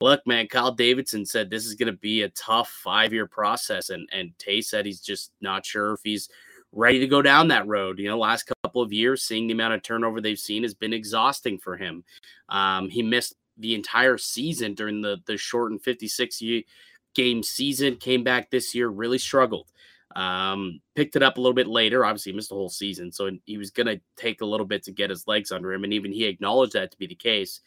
Look, 0.00 0.26
man, 0.26 0.46
Kyle 0.46 0.72
Davidson 0.72 1.26
said 1.26 1.50
this 1.50 1.66
is 1.66 1.74
going 1.74 1.92
to 1.92 1.98
be 1.98 2.22
a 2.22 2.30
tough 2.30 2.70
five 2.70 3.12
year 3.12 3.26
process. 3.26 3.90
And, 3.90 4.08
and 4.12 4.32
Toews 4.38 4.64
said 4.64 4.86
he's 4.86 5.00
just 5.00 5.32
not 5.40 5.66
sure 5.66 5.92
if 5.92 6.00
he's 6.02 6.28
ready 6.72 6.98
to 7.00 7.06
go 7.06 7.22
down 7.22 7.48
that 7.48 7.66
road. 7.66 7.98
You 7.98 8.08
know, 8.08 8.18
last 8.18 8.50
couple 8.62 8.82
of 8.82 8.92
years, 8.92 9.22
seeing 9.22 9.46
the 9.46 9.54
amount 9.54 9.74
of 9.74 9.82
turnover 9.82 10.20
they've 10.20 10.38
seen 10.38 10.62
has 10.62 10.74
been 10.74 10.92
exhausting 10.92 11.58
for 11.58 11.76
him. 11.76 12.04
Um, 12.48 12.88
he 12.88 13.02
missed 13.02 13.34
the 13.58 13.74
entire 13.74 14.18
season 14.18 14.74
during 14.74 15.00
the 15.00 15.18
the 15.26 15.36
shortened 15.36 15.82
56 15.82 16.40
ye- 16.40 16.66
game 17.14 17.42
season. 17.42 17.96
Came 17.96 18.24
back 18.24 18.50
this 18.50 18.74
year, 18.74 18.88
really 18.88 19.18
struggled. 19.18 19.70
Um, 20.14 20.80
picked 20.94 21.16
it 21.16 21.22
up 21.22 21.38
a 21.38 21.40
little 21.40 21.54
bit 21.54 21.66
later. 21.66 22.04
Obviously, 22.04 22.32
missed 22.32 22.50
the 22.50 22.54
whole 22.54 22.68
season, 22.68 23.10
so 23.10 23.30
he 23.46 23.58
was 23.58 23.70
going 23.70 23.86
to 23.86 24.00
take 24.16 24.40
a 24.40 24.46
little 24.46 24.66
bit 24.66 24.84
to 24.84 24.92
get 24.92 25.10
his 25.10 25.26
legs 25.26 25.50
under 25.50 25.72
him, 25.72 25.84
and 25.84 25.92
even 25.92 26.12
he 26.12 26.24
acknowledged 26.24 26.74
that 26.74 26.92
to 26.92 26.98
be 26.98 27.06
the 27.06 27.14
case. 27.14 27.60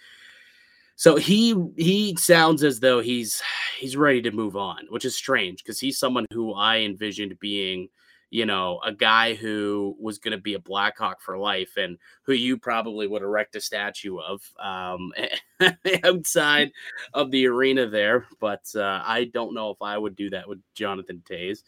So 0.97 1.15
he 1.15 1.55
he 1.77 2.15
sounds 2.15 2.63
as 2.63 2.79
though 2.79 3.01
he's 3.01 3.41
he's 3.79 3.95
ready 3.95 4.21
to 4.23 4.31
move 4.31 4.57
on, 4.57 4.87
which 4.89 5.05
is 5.05 5.15
strange 5.15 5.63
because 5.63 5.79
he's 5.79 5.99
someone 5.99 6.25
who 6.33 6.53
I 6.53 6.77
envisioned 6.77 7.39
being, 7.39 7.89
you 8.31 8.47
know, 8.47 8.79
a 8.83 8.91
guy 8.91 9.35
who 9.35 9.95
was 9.99 10.17
going 10.17 10.31
to 10.31 10.41
be 10.41 10.55
a 10.55 10.59
Blackhawk 10.59 11.21
for 11.21 11.37
life 11.37 11.77
and 11.77 11.99
who 12.23 12.33
you 12.33 12.57
probably 12.57 13.05
would 13.05 13.21
erect 13.21 13.55
a 13.55 13.61
statue 13.61 14.17
of 14.17 14.41
um, 14.59 15.13
outside 16.03 16.71
of 17.13 17.29
the 17.29 17.45
arena 17.45 17.87
there. 17.87 18.25
But 18.39 18.65
uh, 18.75 19.03
I 19.05 19.29
don't 19.31 19.53
know 19.53 19.69
if 19.69 19.81
I 19.83 19.99
would 19.99 20.15
do 20.15 20.31
that 20.31 20.49
with 20.49 20.61
Jonathan 20.73 21.21
Toews. 21.29 21.59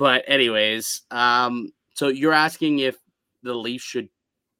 But 0.00 0.24
anyways, 0.26 1.02
um, 1.12 1.72
so 1.94 2.08
you're 2.08 2.32
asking 2.32 2.80
if 2.80 2.96
the 3.44 3.54
Leafs 3.54 3.84
should 3.84 4.08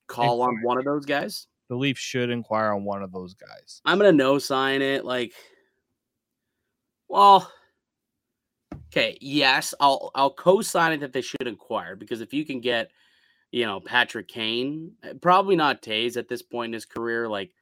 call 0.06 0.42
on 0.42 0.62
one 0.62 0.78
of 0.78 0.84
those 0.84 1.04
guys? 1.04 1.48
the 1.70 1.76
Leafs 1.76 2.00
should 2.00 2.30
inquire 2.30 2.72
on 2.72 2.84
one 2.84 3.00
of 3.02 3.12
those 3.12 3.32
guys. 3.32 3.80
I'm 3.84 3.96
gonna 3.96 4.12
no 4.12 4.38
sign 4.40 4.82
it. 4.82 5.04
Like, 5.04 5.32
well, 7.08 7.50
okay, 8.88 9.16
yes, 9.20 9.72
I'll 9.78 10.10
I'll 10.16 10.32
co-sign 10.32 10.92
it 10.92 11.00
that 11.00 11.12
they 11.12 11.20
should 11.20 11.46
inquire 11.46 11.94
because 11.94 12.20
if 12.20 12.34
you 12.34 12.44
can 12.44 12.60
get, 12.60 12.90
you 13.52 13.66
know, 13.66 13.78
Patrick 13.78 14.26
Kane, 14.26 14.92
eh, 15.04 15.12
probably 15.22 15.54
not 15.54 15.80
Toews 15.80 16.16
at 16.16 16.28
this 16.28 16.42
point 16.42 16.70
in 16.70 16.74
his 16.74 16.84
career. 16.84 17.28
Like, 17.28 17.52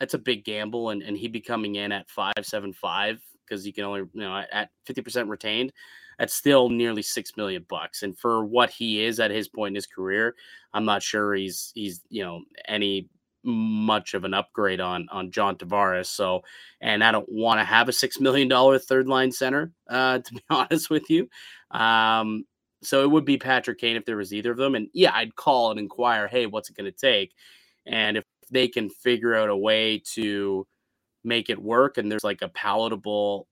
that's 0.00 0.14
a 0.14 0.18
big 0.18 0.46
gamble, 0.46 0.88
and 0.88 1.02
and 1.02 1.14
he'd 1.14 1.30
be 1.30 1.42
coming 1.42 1.74
in 1.74 1.92
at 1.92 2.08
five 2.08 2.32
seven 2.40 2.72
five 2.72 3.20
because 3.46 3.66
you 3.66 3.74
can 3.74 3.84
only 3.84 4.00
you 4.00 4.20
know 4.22 4.42
at 4.50 4.70
fifty 4.86 5.02
percent 5.02 5.28
retained. 5.28 5.70
That's 6.20 6.34
still 6.34 6.68
nearly 6.68 7.00
six 7.00 7.34
million 7.38 7.64
bucks, 7.66 8.02
and 8.02 8.16
for 8.16 8.44
what 8.44 8.68
he 8.68 9.02
is 9.02 9.18
at 9.20 9.30
his 9.30 9.48
point 9.48 9.72
in 9.72 9.74
his 9.74 9.86
career, 9.86 10.36
I'm 10.74 10.84
not 10.84 11.02
sure 11.02 11.34
he's 11.34 11.72
he's 11.74 12.02
you 12.10 12.22
know 12.22 12.42
any 12.68 13.08
much 13.42 14.12
of 14.12 14.24
an 14.24 14.34
upgrade 14.34 14.80
on 14.80 15.08
on 15.10 15.30
John 15.30 15.56
Tavares. 15.56 16.06
So, 16.06 16.42
and 16.82 17.02
I 17.02 17.10
don't 17.10 17.28
want 17.32 17.58
to 17.58 17.64
have 17.64 17.88
a 17.88 17.92
six 17.92 18.20
million 18.20 18.48
dollar 18.48 18.78
third 18.78 19.08
line 19.08 19.32
center, 19.32 19.72
uh, 19.88 20.18
to 20.24 20.34
be 20.34 20.42
honest 20.50 20.90
with 20.90 21.08
you. 21.08 21.26
Um, 21.70 22.44
so 22.82 23.02
it 23.02 23.10
would 23.10 23.24
be 23.24 23.38
Patrick 23.38 23.78
Kane 23.78 23.96
if 23.96 24.04
there 24.04 24.18
was 24.18 24.34
either 24.34 24.50
of 24.50 24.58
them. 24.58 24.74
And 24.74 24.88
yeah, 24.92 25.12
I'd 25.14 25.36
call 25.36 25.70
and 25.70 25.80
inquire, 25.80 26.28
hey, 26.28 26.44
what's 26.44 26.68
it 26.68 26.76
going 26.76 26.90
to 26.90 26.98
take? 26.98 27.32
And 27.86 28.18
if 28.18 28.24
they 28.50 28.68
can 28.68 28.90
figure 28.90 29.34
out 29.34 29.48
a 29.48 29.56
way 29.56 30.02
to 30.12 30.66
make 31.24 31.48
it 31.50 31.62
work 31.62 31.98
and 31.98 32.10
there's 32.12 32.24
like 32.24 32.42
a 32.42 32.48
palatable 32.48 33.46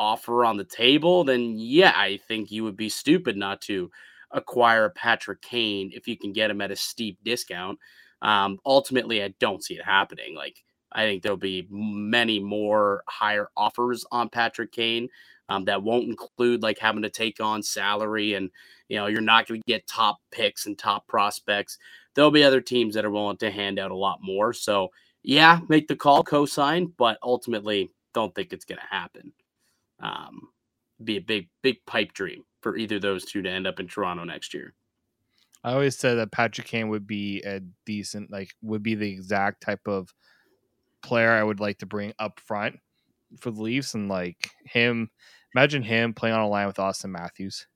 offer 0.00 0.46
on 0.46 0.56
the 0.56 0.64
table, 0.64 1.24
then 1.24 1.56
yeah, 1.58 1.92
I 1.94 2.18
think 2.26 2.50
you 2.50 2.64
would 2.64 2.76
be 2.76 2.88
stupid 2.88 3.36
not 3.36 3.60
to 3.62 3.90
acquire 4.30 4.88
Patrick 4.88 5.42
Kane 5.42 5.90
if 5.92 6.08
you 6.08 6.16
can 6.16 6.32
get 6.32 6.50
him 6.50 6.62
at 6.62 6.70
a 6.70 6.76
steep 6.76 7.18
discount. 7.22 7.78
Um, 8.22 8.58
ultimately, 8.64 9.22
I 9.22 9.34
don't 9.40 9.62
see 9.62 9.74
it 9.74 9.84
happening. 9.84 10.34
Like, 10.34 10.64
I 10.90 11.02
think 11.02 11.22
there'll 11.22 11.36
be 11.36 11.68
many 11.70 12.40
more 12.40 13.04
higher 13.08 13.50
offers 13.58 14.06
on 14.10 14.30
Patrick 14.30 14.72
Kane 14.72 15.08
um, 15.50 15.66
that 15.66 15.82
won't 15.82 16.08
include 16.08 16.62
like 16.62 16.78
having 16.78 17.02
to 17.02 17.10
take 17.10 17.38
on 17.38 17.62
salary 17.62 18.34
and, 18.34 18.50
you 18.88 18.96
know, 18.96 19.06
you're 19.06 19.20
not 19.20 19.46
going 19.46 19.60
to 19.60 19.66
get 19.66 19.86
top 19.86 20.18
picks 20.30 20.64
and 20.64 20.78
top 20.78 21.06
prospects. 21.08 21.76
There'll 22.14 22.30
be 22.30 22.42
other 22.42 22.62
teams 22.62 22.94
that 22.94 23.04
are 23.04 23.10
willing 23.10 23.36
to 23.38 23.50
hand 23.50 23.78
out 23.78 23.90
a 23.90 23.96
lot 23.96 24.20
more. 24.22 24.54
So, 24.54 24.88
yeah, 25.22 25.60
make 25.68 25.88
the 25.88 25.96
call, 25.96 26.22
co-sign, 26.22 26.94
but 26.96 27.18
ultimately, 27.22 27.90
don't 28.14 28.34
think 28.34 28.52
it's 28.52 28.64
going 28.64 28.80
to 28.80 28.96
happen. 28.96 29.32
Um, 30.00 30.48
be 31.02 31.16
a 31.16 31.20
big, 31.20 31.48
big 31.62 31.84
pipe 31.86 32.12
dream 32.12 32.44
for 32.60 32.76
either 32.76 32.98
those 32.98 33.24
two 33.24 33.42
to 33.42 33.50
end 33.50 33.66
up 33.66 33.80
in 33.80 33.88
Toronto 33.88 34.24
next 34.24 34.54
year. 34.54 34.74
I 35.62 35.72
always 35.72 35.98
said 35.98 36.14
that 36.14 36.32
Patrick 36.32 36.66
Kane 36.66 36.88
would 36.88 37.06
be 37.06 37.42
a 37.42 37.60
decent, 37.84 38.30
like, 38.30 38.54
would 38.62 38.82
be 38.82 38.94
the 38.94 39.10
exact 39.10 39.62
type 39.62 39.86
of 39.86 40.14
player 41.02 41.30
I 41.30 41.42
would 41.42 41.60
like 41.60 41.78
to 41.78 41.86
bring 41.86 42.14
up 42.18 42.40
front 42.40 42.78
for 43.38 43.50
the 43.50 43.62
Leafs, 43.62 43.94
and 43.94 44.08
like 44.08 44.50
him, 44.64 45.10
imagine 45.54 45.82
him 45.82 46.14
playing 46.14 46.34
on 46.34 46.42
a 46.42 46.48
line 46.48 46.66
with 46.66 46.76
Auston 46.76 47.10
Matthews. 47.10 47.66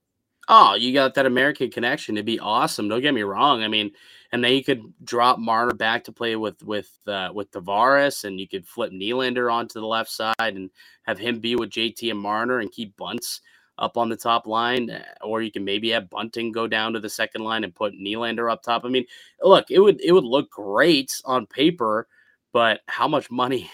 Oh, 0.48 0.74
you 0.74 0.92
got 0.92 1.14
that 1.14 1.26
American 1.26 1.70
connection. 1.70 2.16
It'd 2.16 2.26
be 2.26 2.38
awesome. 2.38 2.88
Don't 2.88 3.00
get 3.00 3.14
me 3.14 3.22
wrong. 3.22 3.62
I 3.62 3.68
mean, 3.68 3.92
and 4.32 4.44
then 4.44 4.52
you 4.52 4.64
could 4.64 4.82
drop 5.04 5.38
Marner 5.38 5.74
back 5.74 6.04
to 6.04 6.12
play 6.12 6.36
with 6.36 6.62
with 6.62 6.90
uh, 7.06 7.30
with 7.32 7.50
Tavares, 7.50 8.24
and 8.24 8.38
you 8.38 8.48
could 8.48 8.66
flip 8.66 8.92
Nylander 8.92 9.52
onto 9.52 9.80
the 9.80 9.86
left 9.86 10.10
side 10.10 10.34
and 10.40 10.70
have 11.04 11.18
him 11.18 11.40
be 11.40 11.56
with 11.56 11.70
JT 11.70 12.10
and 12.10 12.20
Marner 12.20 12.58
and 12.60 12.70
keep 12.70 12.96
Bunce 12.96 13.40
up 13.78 13.96
on 13.96 14.08
the 14.08 14.16
top 14.16 14.46
line, 14.46 14.90
eh, 14.90 15.02
or 15.22 15.42
you 15.42 15.50
can 15.50 15.64
maybe 15.64 15.90
have 15.90 16.10
Bunting 16.10 16.52
go 16.52 16.66
down 16.66 16.92
to 16.92 17.00
the 17.00 17.08
second 17.08 17.42
line 17.42 17.64
and 17.64 17.74
put 17.74 17.94
Nylander 17.94 18.52
up 18.52 18.62
top. 18.62 18.84
I 18.84 18.88
mean, 18.88 19.06
look, 19.42 19.70
it 19.70 19.78
would 19.80 20.00
it 20.00 20.12
would 20.12 20.24
look 20.24 20.50
great 20.50 21.20
on 21.24 21.46
paper, 21.46 22.06
but 22.52 22.80
how 22.86 23.08
much 23.08 23.30
money? 23.30 23.70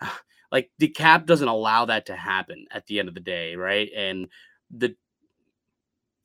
like 0.52 0.70
the 0.78 0.88
cap 0.88 1.26
doesn't 1.26 1.48
allow 1.48 1.86
that 1.86 2.06
to 2.06 2.16
happen 2.16 2.66
at 2.70 2.86
the 2.86 2.98
end 3.00 3.08
of 3.08 3.14
the 3.14 3.20
day, 3.20 3.56
right? 3.56 3.90
And 3.96 4.28
the 4.70 4.96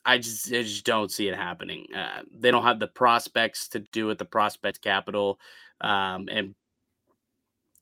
I 0.05 0.17
just 0.17 0.47
I 0.47 0.63
just 0.63 0.85
don't 0.85 1.11
see 1.11 1.27
it 1.27 1.35
happening. 1.35 1.87
Uh, 1.95 2.23
they 2.31 2.51
don't 2.51 2.63
have 2.63 2.79
the 2.79 2.87
prospects 2.87 3.67
to 3.69 3.79
do 3.79 4.09
it. 4.09 4.17
The 4.17 4.25
prospect 4.25 4.81
capital, 4.81 5.39
um, 5.81 6.29
and 6.31 6.55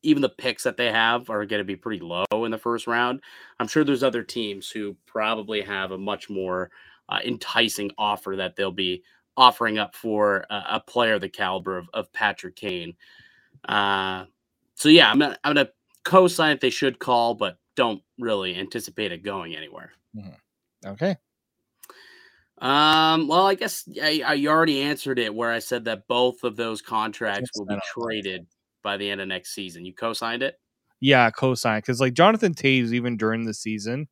even 0.04 0.22
the 0.22 0.30
picks 0.30 0.64
that 0.64 0.78
they 0.78 0.92
have 0.92 1.30
are 1.30 1.46
going 1.46 1.60
to 1.60 1.66
be 1.66 1.76
pretty 1.76 2.04
low 2.04 2.26
in 2.32 2.52
the 2.52 2.58
first 2.58 2.88
round. 2.88 3.22
I'm 3.60 3.68
sure 3.68 3.84
there's 3.84 4.04
other 4.04 4.24
teams 4.24 4.70
who 4.70 4.96
probably 5.06 5.62
have 5.62 5.92
a 5.92 5.98
much 5.98 6.30
more 6.30 6.72
uh, 7.10 7.20
enticing 7.26 7.92
offer 7.98 8.36
that 8.38 8.56
they'll 8.56 8.72
be 8.72 9.04
offering 9.36 9.78
up 9.78 9.96
for 9.96 10.46
a, 10.50 10.64
a 10.72 10.80
player 10.80 11.20
the 11.20 11.30
caliber 11.30 11.78
of, 11.78 11.90
of 11.94 12.12
Patrick 12.14 12.56
Kane. 12.56 12.96
Uh, 13.68 14.26
so 14.76 14.90
yeah, 14.90 15.10
I'm 15.10 15.20
gonna, 15.20 15.38
I'm 15.44 15.56
gonna 15.56 15.70
co-sign 16.04 16.52
it. 16.52 16.62
They 16.62 16.70
should 16.70 17.00
call, 17.00 17.34
but 17.34 17.58
don't 17.76 18.02
really 18.20 18.56
anticipate 18.56 19.12
it 19.12 19.24
going 19.24 19.56
anywhere. 19.56 19.92
Mm-hmm. 20.16 20.90
Okay. 20.90 21.18
Um. 22.60 23.28
Well, 23.28 23.48
I 23.48 23.56
guess 23.56 23.88
I, 24.02 24.22
I 24.26 24.46
already 24.48 24.82
answered 24.82 25.20
it 25.20 25.34
where 25.34 25.52
I 25.52 25.60
said 25.60 25.86
that 25.86 26.08
both 26.08 26.44
of 26.44 26.56
those 26.56 26.82
contracts 26.82 27.50
will 27.56 27.66
be 27.66 27.80
traded 27.94 28.48
by 28.84 28.98
the 28.98 29.10
end 29.10 29.22
of 29.22 29.28
next 29.28 29.54
season. 29.54 29.86
You 29.86 29.94
co-signed 29.94 30.44
it? 30.44 30.56
Yeah, 31.00 31.30
co-signed 31.30 31.84
because 31.84 32.02
like 32.02 32.14
Jonathan 32.14 32.54
Toews, 32.54 32.94
even 32.94 33.18
during 33.18 33.46
the 33.46 33.54
season, 33.54 34.08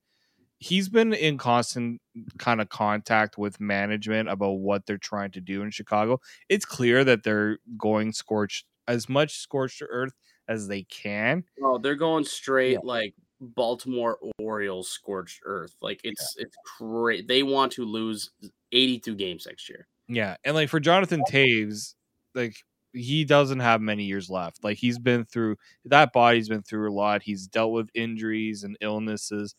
he's 0.60 0.90
been 0.90 1.14
in 1.14 1.38
constant 1.38 2.02
kind 2.38 2.62
of 2.62 2.70
contact 2.70 3.38
with 3.38 3.60
management 3.60 4.30
about 4.30 4.54
what 4.54 4.86
they're 4.86 4.98
trying 4.98 5.32
to 5.32 5.42
do 5.42 5.62
in 5.62 5.72
Chicago. 5.72 6.20
It's 6.50 6.66
clear 6.66 7.04
that 7.04 7.24
they're 7.24 7.60
going 7.78 8.14
scorched 8.14 8.66
as 8.88 9.10
much 9.10 9.38
scorched 9.38 9.82
earth 9.88 10.14
as 10.48 10.68
they 10.68 10.84
can. 10.84 11.44
Oh, 11.64 11.78
they're 11.78 11.96
going 11.96 12.24
straight 12.24 12.74
yeah. 12.74 12.80
like 12.84 13.14
Baltimore 13.40 14.18
Orioles 14.40 14.90
scorched 14.90 15.42
earth. 15.46 15.76
Like 15.82 16.02
it's 16.04 16.36
yeah. 16.38 16.44
it's 16.46 16.56
great. 16.80 17.28
They 17.28 17.44
want 17.44 17.72
to 17.74 17.86
lose 17.86 18.32
82 18.72 19.16
games 19.16 19.46
next 19.46 19.70
year. 19.70 19.88
Yeah, 20.08 20.36
and 20.44 20.56
like 20.56 20.70
for 20.70 20.80
Jonathan 20.80 21.22
Toews, 21.30 21.96
like 22.34 22.56
he 22.94 23.26
doesn't 23.26 23.60
have 23.60 23.82
many 23.82 24.06
years 24.06 24.30
left. 24.30 24.64
Like 24.64 24.78
he's 24.78 25.00
been 25.00 25.26
through 25.26 25.58
that 25.86 26.14
body's 26.14 26.50
been 26.50 26.64
through 26.64 26.92
a 26.92 26.94
lot. 26.94 27.24
He's 27.24 27.48
dealt 27.48 27.72
with 27.72 27.90
injuries 27.94 28.64
and 28.64 28.78
illnesses. 28.82 29.56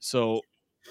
So 0.00 0.40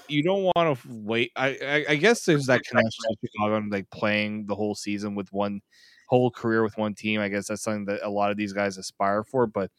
you 0.08 0.24
don't 0.24 0.44
want 0.44 0.78
to 0.78 0.88
wait. 0.88 1.32
I, 1.36 1.48
I, 1.48 1.86
I 1.90 1.96
guess 1.96 2.26
there's 2.26 2.46
that 2.46 2.64
connection 2.64 2.92
to 2.92 3.16
Chicago 3.22 3.56
and 3.56 3.72
like 3.72 3.90
playing 3.90 4.46
the 4.46 4.56
whole 4.56 4.76
season 4.76 5.16
with 5.16 5.32
one 5.34 5.62
whole 6.08 6.32
career 6.32 6.64
with 6.64 6.78
one 6.78 6.94
team. 6.94 7.22
I 7.22 7.30
guess 7.30 7.48
that's 7.48 7.64
something 7.64 7.86
that 7.86 8.02
a 8.04 8.10
lot 8.10 8.32
of 8.32 8.38
these 8.38 8.54
guys 8.54 8.78
aspire 8.78 9.24
for. 9.24 9.48
But 9.48 9.72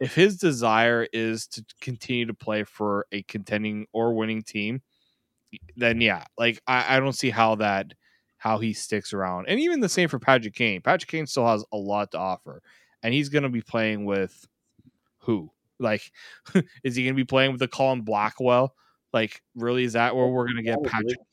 if 0.00 0.14
his 0.14 0.36
desire 0.36 1.06
is 1.12 1.46
to 1.48 1.64
continue 1.80 2.26
to 2.26 2.34
play 2.34 2.64
for 2.64 3.06
a 3.12 3.22
contending 3.22 3.86
or 3.92 4.14
winning 4.14 4.42
team, 4.42 4.82
then 5.76 6.00
yeah, 6.00 6.24
like 6.38 6.60
I, 6.66 6.96
I 6.96 7.00
don't 7.00 7.14
see 7.14 7.30
how 7.30 7.56
that 7.56 7.94
how 8.38 8.58
he 8.58 8.72
sticks 8.72 9.12
around. 9.12 9.46
And 9.48 9.58
even 9.60 9.80
the 9.80 9.88
same 9.88 10.08
for 10.08 10.18
Patrick 10.18 10.54
Kane. 10.54 10.82
Patrick 10.82 11.10
Kane 11.10 11.26
still 11.26 11.46
has 11.46 11.64
a 11.72 11.76
lot 11.76 12.12
to 12.12 12.18
offer. 12.18 12.62
And 13.02 13.14
he's 13.14 13.28
going 13.28 13.42
to 13.44 13.48
be 13.48 13.62
playing 13.62 14.04
with 14.04 14.46
who? 15.18 15.50
Like, 15.78 16.12
is 16.84 16.96
he 16.96 17.04
going 17.04 17.14
to 17.14 17.20
be 17.20 17.24
playing 17.24 17.52
with 17.52 17.60
the 17.60 17.68
Colin 17.68 18.02
Blackwell? 18.02 18.74
Like, 19.12 19.42
really, 19.54 19.84
is 19.84 19.94
that 19.94 20.14
where 20.14 20.26
we're 20.26 20.44
going 20.44 20.56
to 20.56 20.62
get 20.62 20.82
Patrick? 20.82 21.18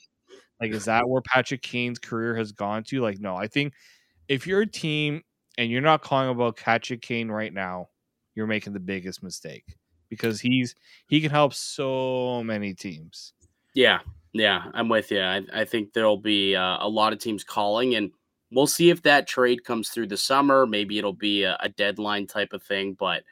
Like, 0.61 0.71
is 0.71 0.85
that 0.85 1.09
where 1.09 1.21
Patrick 1.21 1.61
Kane's 1.61 1.99
career 1.99 2.37
has 2.37 2.53
gone 2.53 2.83
to? 2.85 3.01
Like, 3.01 3.19
no, 3.19 3.35
I 3.35 3.47
think 3.47 3.73
if 4.29 4.47
you're 4.47 4.61
a 4.61 4.67
team 4.67 5.21
and 5.57 5.69
you're 5.69 5.81
not 5.81 6.01
calling 6.01 6.29
about 6.29 6.55
Patrick 6.55 7.01
Kane 7.01 7.29
right 7.29 7.51
now, 7.51 7.89
you're 8.35 8.47
making 8.47 8.73
the 8.73 8.79
biggest 8.79 9.23
mistake 9.23 9.77
because 10.09 10.39
he's 10.39 10.75
he 11.07 11.21
can 11.21 11.31
help 11.31 11.53
so 11.53 12.43
many 12.43 12.73
teams. 12.73 13.33
Yeah, 13.73 13.99
yeah, 14.33 14.65
I'm 14.73 14.89
with 14.89 15.11
you. 15.11 15.21
I, 15.21 15.41
I 15.53 15.65
think 15.65 15.93
there'll 15.93 16.17
be 16.17 16.55
uh, 16.55 16.77
a 16.79 16.87
lot 16.87 17.13
of 17.13 17.19
teams 17.19 17.43
calling, 17.43 17.95
and 17.95 18.11
we'll 18.51 18.67
see 18.67 18.89
if 18.89 19.01
that 19.03 19.27
trade 19.27 19.63
comes 19.63 19.89
through 19.89 20.07
the 20.07 20.17
summer. 20.17 20.65
Maybe 20.65 20.97
it'll 20.97 21.13
be 21.13 21.43
a, 21.43 21.57
a 21.59 21.69
deadline 21.69 22.27
type 22.27 22.53
of 22.53 22.63
thing, 22.63 22.95
but 22.99 23.23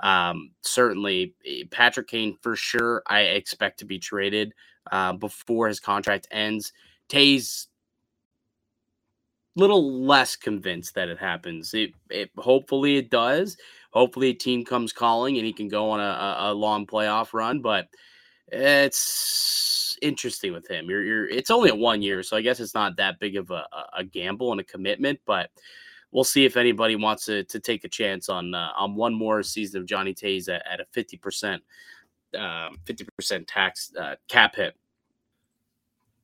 um, 0.00 0.50
certainly 0.62 1.34
eh, 1.46 1.64
Patrick 1.70 2.08
Kane 2.08 2.36
for 2.40 2.56
sure. 2.56 3.02
I 3.06 3.20
expect 3.20 3.78
to 3.80 3.84
be 3.84 3.98
traded 3.98 4.52
uh, 4.90 5.12
before 5.14 5.68
his 5.68 5.80
contract 5.80 6.28
ends. 6.30 6.72
Toews' 7.08 7.68
little 9.56 10.04
less 10.04 10.36
convinced 10.36 10.94
that 10.94 11.08
it 11.08 11.18
happens. 11.18 11.74
It, 11.74 11.92
it 12.10 12.30
hopefully 12.36 12.96
it 12.96 13.10
does. 13.10 13.56
Hopefully 13.94 14.30
a 14.30 14.34
team 14.34 14.64
comes 14.64 14.92
calling 14.92 15.36
and 15.36 15.46
he 15.46 15.52
can 15.52 15.68
go 15.68 15.88
on 15.90 16.00
a, 16.00 16.50
a 16.50 16.52
long 16.52 16.84
playoff 16.84 17.32
run, 17.32 17.60
but 17.60 17.86
it's 18.48 19.96
interesting 20.02 20.52
with 20.52 20.68
him. 20.68 20.90
You're, 20.90 21.04
you're 21.04 21.28
it's 21.28 21.50
only 21.50 21.70
a 21.70 21.74
one 21.76 22.02
year, 22.02 22.24
so 22.24 22.36
I 22.36 22.42
guess 22.42 22.58
it's 22.58 22.74
not 22.74 22.96
that 22.96 23.20
big 23.20 23.36
of 23.36 23.52
a, 23.52 23.64
a 23.96 24.02
gamble 24.02 24.50
and 24.50 24.60
a 24.60 24.64
commitment, 24.64 25.20
but 25.24 25.48
we'll 26.10 26.24
see 26.24 26.44
if 26.44 26.56
anybody 26.56 26.96
wants 26.96 27.26
to, 27.26 27.44
to 27.44 27.60
take 27.60 27.84
a 27.84 27.88
chance 27.88 28.28
on 28.28 28.52
uh, 28.52 28.70
on 28.76 28.96
one 28.96 29.14
more 29.14 29.44
season 29.44 29.80
of 29.80 29.86
Johnny 29.86 30.12
Toews 30.12 30.52
at, 30.52 30.66
at 30.66 30.80
a 30.80 30.86
50% 30.92 31.60
um, 32.36 32.76
50% 32.84 33.44
tax 33.46 33.92
uh, 33.96 34.16
cap 34.28 34.56
hit. 34.56 34.74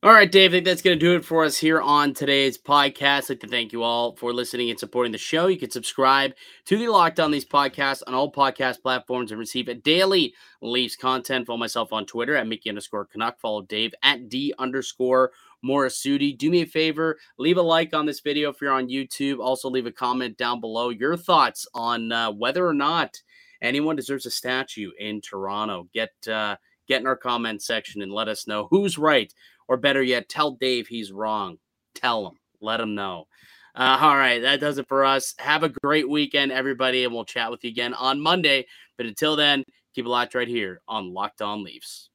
All 0.03 0.11
right, 0.11 0.31
Dave, 0.31 0.49
I 0.49 0.53
think 0.53 0.65
that's 0.65 0.81
going 0.81 0.97
to 0.97 1.05
do 1.05 1.15
it 1.15 1.23
for 1.23 1.43
us 1.43 1.59
here 1.59 1.79
on 1.79 2.15
today's 2.15 2.57
podcast. 2.57 3.25
I'd 3.25 3.29
like 3.29 3.39
to 3.41 3.47
thank 3.47 3.71
you 3.71 3.83
all 3.83 4.15
for 4.15 4.33
listening 4.33 4.71
and 4.71 4.79
supporting 4.79 5.11
the 5.11 5.19
show. 5.19 5.45
You 5.45 5.59
can 5.59 5.69
subscribe 5.69 6.33
to 6.65 6.75
the 6.75 6.87
Locked 6.87 7.19
On 7.19 7.29
Leafs 7.29 7.45
podcast 7.45 8.01
on 8.07 8.15
all 8.15 8.31
podcast 8.31 8.81
platforms 8.81 9.29
and 9.29 9.39
receive 9.39 9.67
a 9.67 9.75
daily 9.75 10.33
Leafs 10.59 10.95
content. 10.95 11.45
Follow 11.45 11.59
myself 11.59 11.93
on 11.93 12.07
Twitter 12.07 12.35
at 12.35 12.47
Mickey 12.47 12.69
underscore 12.69 13.05
Canuck. 13.05 13.39
Follow 13.39 13.61
Dave 13.61 13.93
at 14.01 14.27
D 14.27 14.55
underscore 14.57 15.33
Morassutti. 15.63 16.35
Do 16.35 16.49
me 16.49 16.63
a 16.63 16.65
favor, 16.65 17.19
leave 17.37 17.57
a 17.57 17.61
like 17.61 17.93
on 17.93 18.07
this 18.07 18.21
video 18.21 18.49
if 18.49 18.59
you're 18.59 18.73
on 18.73 18.89
YouTube. 18.89 19.37
Also, 19.37 19.69
leave 19.69 19.85
a 19.85 19.91
comment 19.91 20.35
down 20.35 20.59
below 20.59 20.89
your 20.89 21.15
thoughts 21.15 21.67
on 21.75 22.11
uh, 22.11 22.31
whether 22.31 22.65
or 22.65 22.73
not 22.73 23.21
anyone 23.61 23.97
deserves 23.97 24.25
a 24.25 24.31
statue 24.31 24.89
in 24.97 25.21
Toronto. 25.21 25.89
Get 25.93 26.09
uh, 26.27 26.55
get 26.87 27.01
in 27.01 27.07
our 27.07 27.15
comment 27.15 27.61
section 27.61 28.01
and 28.01 28.11
let 28.11 28.27
us 28.27 28.47
know 28.47 28.67
who's 28.71 28.97
right 28.97 29.31
or 29.71 29.77
better 29.77 30.03
yet, 30.03 30.27
tell 30.27 30.51
Dave 30.51 30.87
he's 30.87 31.13
wrong. 31.13 31.57
Tell 31.95 32.27
him, 32.27 32.33
let 32.59 32.81
him 32.81 32.93
know. 32.93 33.27
Uh, 33.73 33.97
all 34.01 34.17
right, 34.17 34.41
that 34.41 34.59
does 34.59 34.77
it 34.77 34.87
for 34.89 35.05
us. 35.05 35.33
Have 35.39 35.63
a 35.63 35.69
great 35.69 36.09
weekend, 36.09 36.51
everybody, 36.51 37.05
and 37.05 37.13
we'll 37.13 37.23
chat 37.23 37.49
with 37.49 37.63
you 37.63 37.69
again 37.69 37.93
on 37.93 38.19
Monday. 38.19 38.67
But 38.97 39.05
until 39.05 39.37
then, 39.37 39.63
keep 39.95 40.05
it 40.05 40.09
locked 40.09 40.35
right 40.35 40.47
here 40.47 40.81
on 40.89 41.13
Locked 41.13 41.41
On 41.41 41.63
Leafs. 41.63 42.09